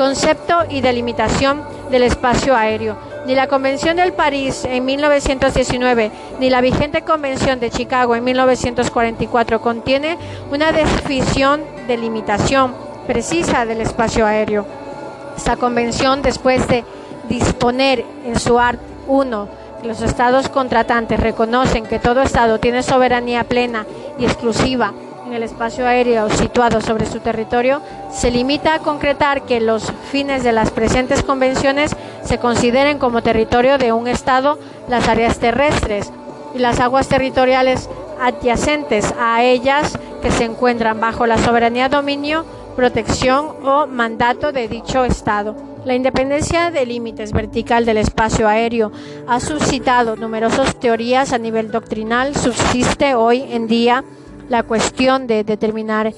[0.02, 2.97] Concepto y delimitación del espacio aéreo
[3.28, 9.62] Ni la Convención del París en 1919 ni la vigente Convención de Chicago en 1944
[9.62, 10.18] contiene
[10.52, 12.74] una definición de limitación
[13.06, 14.66] precisa del espacio aéreo.
[15.38, 16.84] Esta convención, después de
[17.30, 19.47] disponer en su art 1
[19.84, 23.86] que los estados contratantes reconocen que todo estado tiene soberanía plena
[24.18, 24.93] y exclusiva
[25.34, 30.52] el espacio aéreo situado sobre su territorio, se limita a concretar que los fines de
[30.52, 36.12] las presentes convenciones se consideren como territorio de un estado las áreas terrestres
[36.56, 43.66] y las aguas territoriales adyacentes a ellas que se encuentran bajo la soberanía, dominio, protección
[43.66, 45.56] o mandato de dicho estado.
[45.84, 48.92] La independencia de límites vertical del espacio aéreo
[49.28, 52.36] ha suscitado numerosas teorías a nivel doctrinal.
[52.36, 54.04] Subsiste hoy en día
[54.52, 56.14] la cuestión de determinar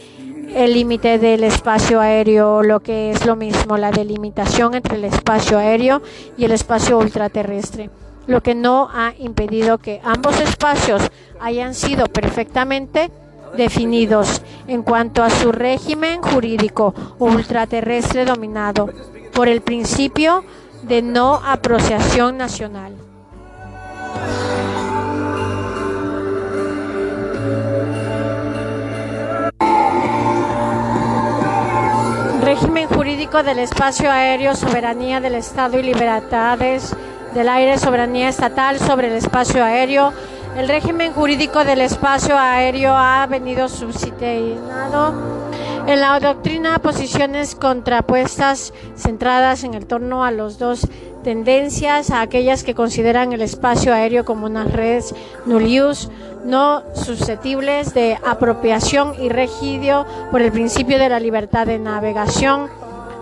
[0.56, 5.60] el límite del espacio aéreo, lo que es lo mismo, la delimitación entre el espacio
[5.60, 6.02] aéreo
[6.36, 7.92] y el espacio ultraterrestre,
[8.26, 11.04] lo que no ha impedido que ambos espacios
[11.40, 13.12] hayan sido perfectamente
[13.56, 18.90] definidos en cuanto a su régimen jurídico ultraterrestre dominado
[19.32, 20.44] por el principio
[20.82, 22.94] de no apreciación nacional.
[32.64, 36.96] Régimen jurídico del espacio aéreo, soberanía del Estado y libertades
[37.34, 40.14] del aire, soberanía estatal sobre el espacio aéreo.
[40.56, 45.14] El régimen jurídico del espacio aéreo ha venido subsidiado
[45.88, 50.88] en la doctrina, posiciones contrapuestas centradas en el torno a los dos
[51.22, 55.14] tendencias, a aquellas que consideran el espacio aéreo como unas redes
[55.46, 56.10] nullius
[56.44, 62.70] no susceptibles de apropiación y regidio por el principio de la libertad de navegación,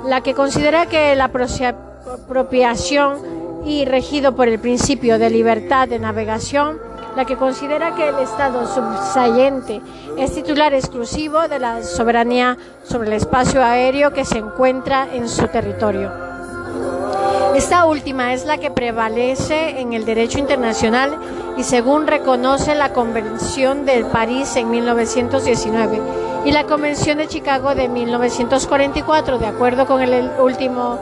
[0.05, 3.17] la que considera que la apropiación
[3.65, 6.79] y regido por el principio de libertad de navegación
[7.15, 9.81] la que considera que el Estado subsayente
[10.17, 15.47] es titular exclusivo de la soberanía sobre el espacio aéreo que se encuentra en su
[15.47, 16.30] territorio.
[17.55, 21.17] Esta última es la que prevalece en el derecho internacional
[21.57, 26.01] y según reconoce la Convención de París en 1919
[26.45, 30.97] y la Convención de Chicago de 1944, de acuerdo con el último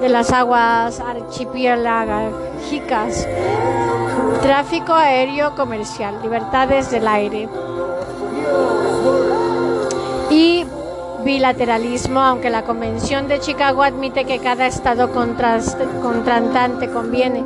[0.00, 3.26] de las aguas archipiélagicas
[4.42, 7.48] Tráfico aéreo comercial, libertades del aire.
[10.30, 10.64] Y
[11.26, 17.40] bilateralismo, aunque la Convención de Chicago admite que cada Estado contratante conviene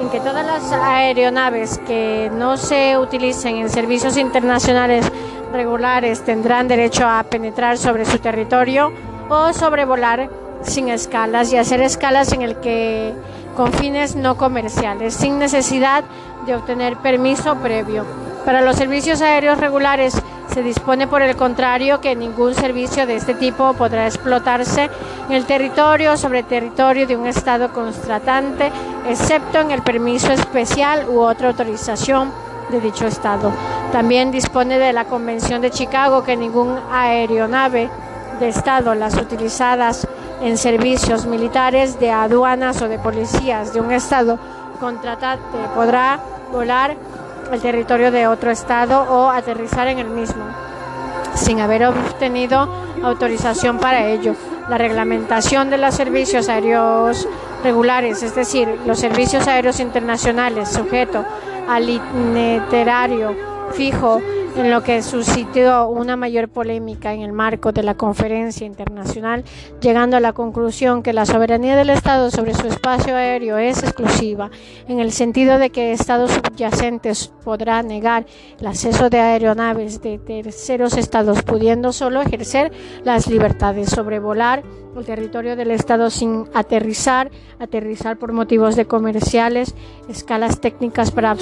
[0.00, 5.06] en que todas las aeronaves que no se utilicen en servicios internacionales
[5.52, 8.90] regulares tendrán derecho a penetrar sobre su territorio
[9.28, 10.30] o sobrevolar
[10.62, 13.14] sin escalas y hacer escalas en el que
[13.54, 16.04] con fines no comerciales, sin necesidad
[16.46, 18.04] de obtener permiso previo.
[18.46, 20.22] Para los servicios aéreos regulares
[20.56, 24.88] se dispone por el contrario que ningún servicio de este tipo podrá explotarse
[25.28, 28.72] en el territorio sobre territorio de un Estado contratante,
[29.06, 32.32] excepto en el permiso especial u otra autorización
[32.70, 33.52] de dicho Estado.
[33.92, 37.90] También dispone de la Convención de Chicago que ningún aeronave
[38.40, 40.08] de Estado, las utilizadas
[40.40, 44.38] en servicios militares de aduanas o de policías de un Estado
[44.80, 46.18] contratante podrá
[46.50, 46.96] volar
[47.52, 50.44] el territorio de otro Estado o aterrizar en el mismo,
[51.34, 52.68] sin haber obtenido
[53.02, 54.34] autorización para ello.
[54.68, 57.28] La reglamentación de los servicios aéreos
[57.62, 61.24] regulares, es decir, los servicios aéreos internacionales, sujeto
[61.68, 64.20] al itinerario fijo
[64.56, 69.44] en lo que suscitó una mayor polémica en el marco de la conferencia internacional,
[69.80, 74.50] llegando a la conclusión que la soberanía del Estado sobre su espacio aéreo es exclusiva,
[74.88, 78.24] en el sentido de que Estados subyacentes podrá negar
[78.58, 82.72] el acceso de aeronaves de terceros estados, pudiendo solo ejercer
[83.04, 84.62] las libertades, sobrevolar
[84.96, 89.74] el territorio del Estado sin aterrizar, aterrizar por motivos de comerciales,
[90.08, 91.36] escalas técnicas para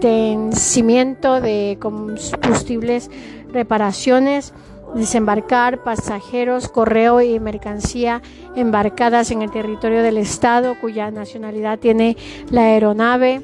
[0.00, 3.10] de combustibles,
[3.52, 4.52] reparaciones,
[4.94, 8.22] desembarcar pasajeros, correo y mercancía
[8.56, 12.16] embarcadas en el territorio del Estado cuya nacionalidad tiene
[12.50, 13.42] la aeronave.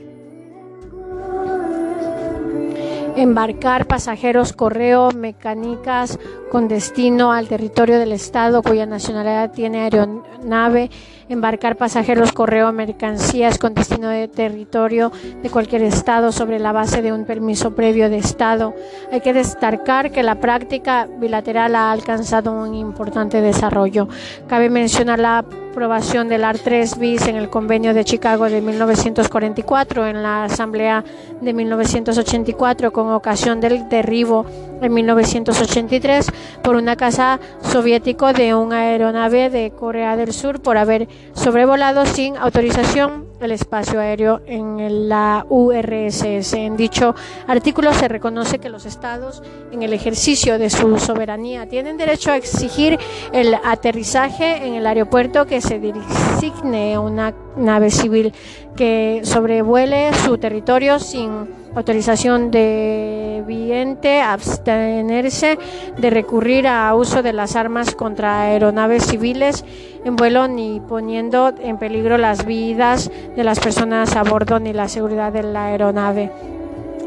[3.16, 6.18] Embarcar pasajeros, correo, mecánicas
[6.50, 10.90] con destino al territorio del Estado cuya nacionalidad tiene aeronave
[11.28, 15.12] embarcar pasajeros, correo, mercancías con destino de territorio
[15.42, 18.74] de cualquier estado sobre la base de un permiso previo de estado.
[19.12, 24.08] Hay que destacar que la práctica bilateral ha alcanzado un importante desarrollo.
[24.46, 25.44] Cabe mencionar la
[25.76, 31.04] aprobación del AR 3 bis en el Convenio de Chicago de 1944 en la Asamblea
[31.42, 34.46] de 1984 con ocasión del derribo
[34.80, 36.28] en 1983
[36.62, 42.36] por una casa soviético de una aeronave de Corea del Sur por haber sobrevolado sin
[42.36, 46.54] autorización el espacio aéreo en la URSS.
[46.54, 47.14] En dicho
[47.46, 49.42] artículo se reconoce que los estados
[49.72, 52.98] en el ejercicio de su soberanía tienen derecho a exigir
[53.32, 58.32] el aterrizaje en el aeropuerto que se designe una nave civil
[58.76, 65.58] que sobrevuele su territorio sin autorización de viente, abstenerse
[65.98, 69.64] de recurrir a uso de las armas contra aeronaves civiles
[70.04, 74.88] en vuelo ni poniendo en peligro las vidas de las personas a bordo ni la
[74.88, 76.32] seguridad de la aeronave.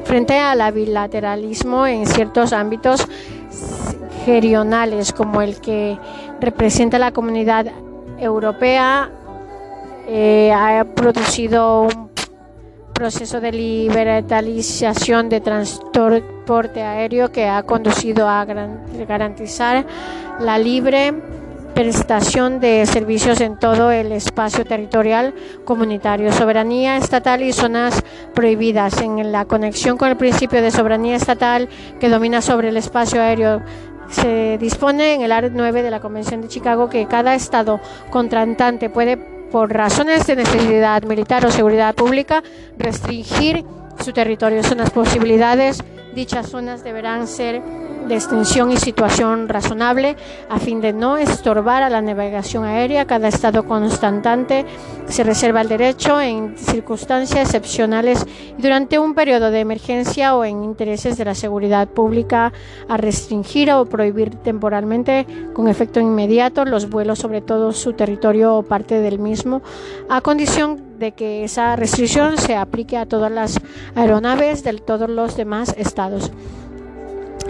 [0.04, 3.08] Frente al bilateralismo en ciertos ámbitos
[4.26, 5.98] gerionales como el que
[6.40, 7.66] representa la comunidad
[8.20, 9.10] europea,
[10.08, 12.09] eh, ha producido un
[13.00, 19.86] proceso de liberalización de transporte aéreo que ha conducido a garantizar
[20.42, 21.14] la libre
[21.74, 25.34] prestación de servicios en todo el espacio territorial
[25.64, 28.04] comunitario, soberanía estatal y zonas
[28.36, 29.02] prohibidas.
[29.02, 31.70] En la conexión con el principio de soberanía estatal
[32.02, 33.62] que domina sobre el espacio aéreo
[34.10, 37.80] se dispone en el Art 9 de la Convención de Chicago que cada estado
[38.10, 42.44] contratante puede por razones de necesidad militar o seguridad pública,
[42.78, 43.66] restringir
[44.04, 44.64] su territorio.
[44.64, 45.84] Son las posibilidades.
[46.14, 47.62] Dichas zonas deberán ser
[48.10, 50.18] de extensión y situación razonable
[50.50, 53.06] a fin de no estorbar a la navegación aérea.
[53.06, 54.66] Cada estado constantante
[55.08, 58.26] se reserva el derecho en circunstancias excepcionales
[58.58, 62.52] y durante un periodo de emergencia o en intereses de la seguridad pública
[62.88, 68.64] a restringir o prohibir temporalmente con efecto inmediato los vuelos sobre todo su territorio o
[68.64, 69.62] parte del mismo
[70.10, 73.60] a condición de que esa restricción se aplique a todas las
[73.96, 76.32] aeronaves de todos los demás estados.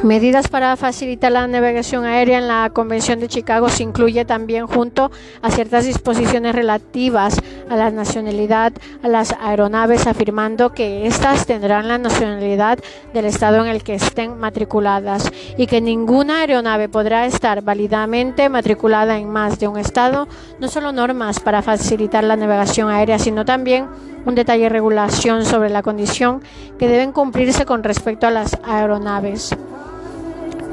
[0.04, 5.12] Medidas para facilitar la navegación aérea en la Convención de Chicago se incluye también junto
[5.42, 8.72] a ciertas disposiciones relativas a la nacionalidad
[9.04, 12.80] a las aeronaves, afirmando que éstas tendrán la nacionalidad
[13.14, 19.18] del estado en el que estén matriculadas y que ninguna aeronave podrá estar válidamente matriculada
[19.18, 20.30] en más de un estado,
[20.62, 23.88] no solo normas para facilitar la navegación aérea, sino también
[24.26, 26.42] un detalle de regulación sobre la condición
[26.78, 29.58] que deben cumplirse con respecto a las aeronaves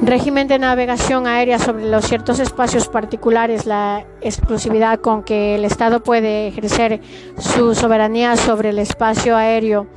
[0.01, 6.01] régimen de navegación aérea sobre los ciertos espacios particulares, la exclusividad con que el Estado
[6.01, 7.01] puede ejercer
[7.37, 9.87] su soberanía sobre el espacio aéreo,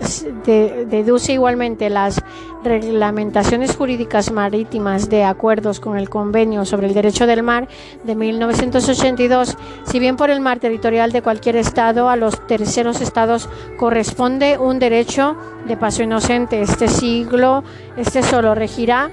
[0.00, 0.30] sea
[0.86, 2.22] deduce igualmente las
[2.62, 7.68] reglamentaciones jurídicas marítimas de acuerdos con el Convenio sobre el Derecho del Mar
[8.04, 13.48] de 1982, si bien por el mar territorial de cualquier Estado a los terceros Estados
[13.78, 15.36] corresponde un derecho
[15.66, 16.60] de paso inocente.
[16.60, 17.64] Este siglo,
[17.96, 19.10] este solo regirá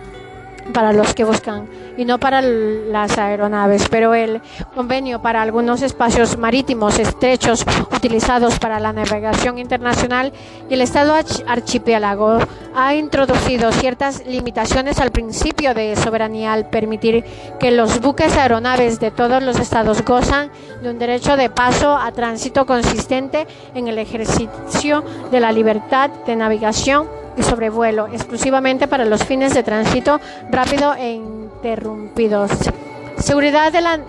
[0.74, 4.42] para los que buscan y no para las aeronaves, pero el
[4.76, 10.32] convenio para algunos espacios marítimos estrechos utilizados para la navegación internacional
[10.70, 11.16] y el Estado
[11.48, 12.40] archipiélago
[12.76, 17.24] ha introducido ciertas limitaciones al principio de soberanía al permitir
[17.60, 20.52] que los buques aeronaves de todos los estados gozan
[20.84, 26.36] de un derecho de paso a tránsito consistente en el ejercicio de la libertad de
[26.36, 27.08] navegación
[27.38, 30.20] y sobrevuelo exclusivamente para los fines de tránsito
[30.50, 32.52] rápido e interrumpidos.
[33.20, 34.00] Seguridad de la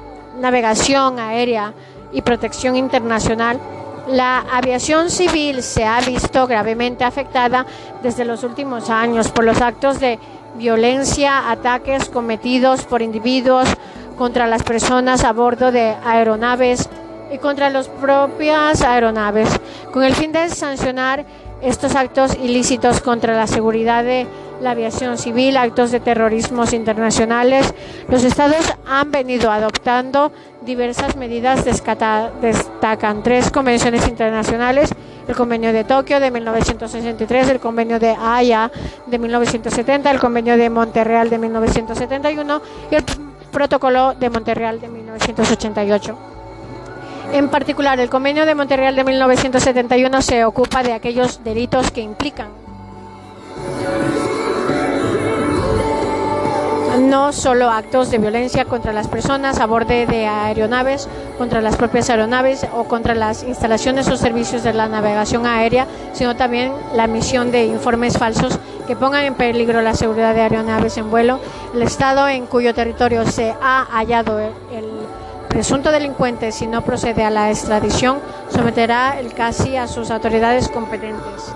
[0.40, 1.74] navegación aérea
[2.12, 3.60] y protección internacional.
[4.08, 7.66] La aviación civil se ha visto gravemente afectada
[8.02, 10.18] desde los últimos años por los actos de
[10.56, 13.68] violencia, ataques cometidos por individuos
[14.16, 16.88] contra las personas a bordo de aeronaves
[17.30, 19.48] y contra las propias aeronaves,
[19.92, 21.26] con el fin de sancionar
[21.62, 24.26] estos actos ilícitos contra la seguridad de
[24.60, 27.72] la aviación civil, actos de terrorismo internacionales,
[28.08, 30.32] los estados han venido adoptando
[30.62, 34.90] diversas medidas, destacan tres convenciones internacionales,
[35.28, 38.70] el convenio de Tokio de 1963, el convenio de Haya
[39.06, 43.04] de 1970, el convenio de Montreal de 1971 y el
[43.52, 46.37] protocolo de Montreal de 1988.
[47.32, 52.48] En particular, el Convenio de Montreal de 1971 se ocupa de aquellos delitos que implican
[56.98, 62.10] no solo actos de violencia contra las personas a bordo de aeronaves, contra las propias
[62.10, 67.50] aeronaves o contra las instalaciones o servicios de la navegación aérea, sino también la emisión
[67.50, 71.40] de informes falsos que pongan en peligro la seguridad de aeronaves en vuelo.
[71.74, 74.52] El Estado en cuyo territorio se ha hallado el,
[75.48, 78.20] presunto delincuente, si no procede a la extradición,
[78.50, 81.52] someterá el casi a sus autoridades competentes.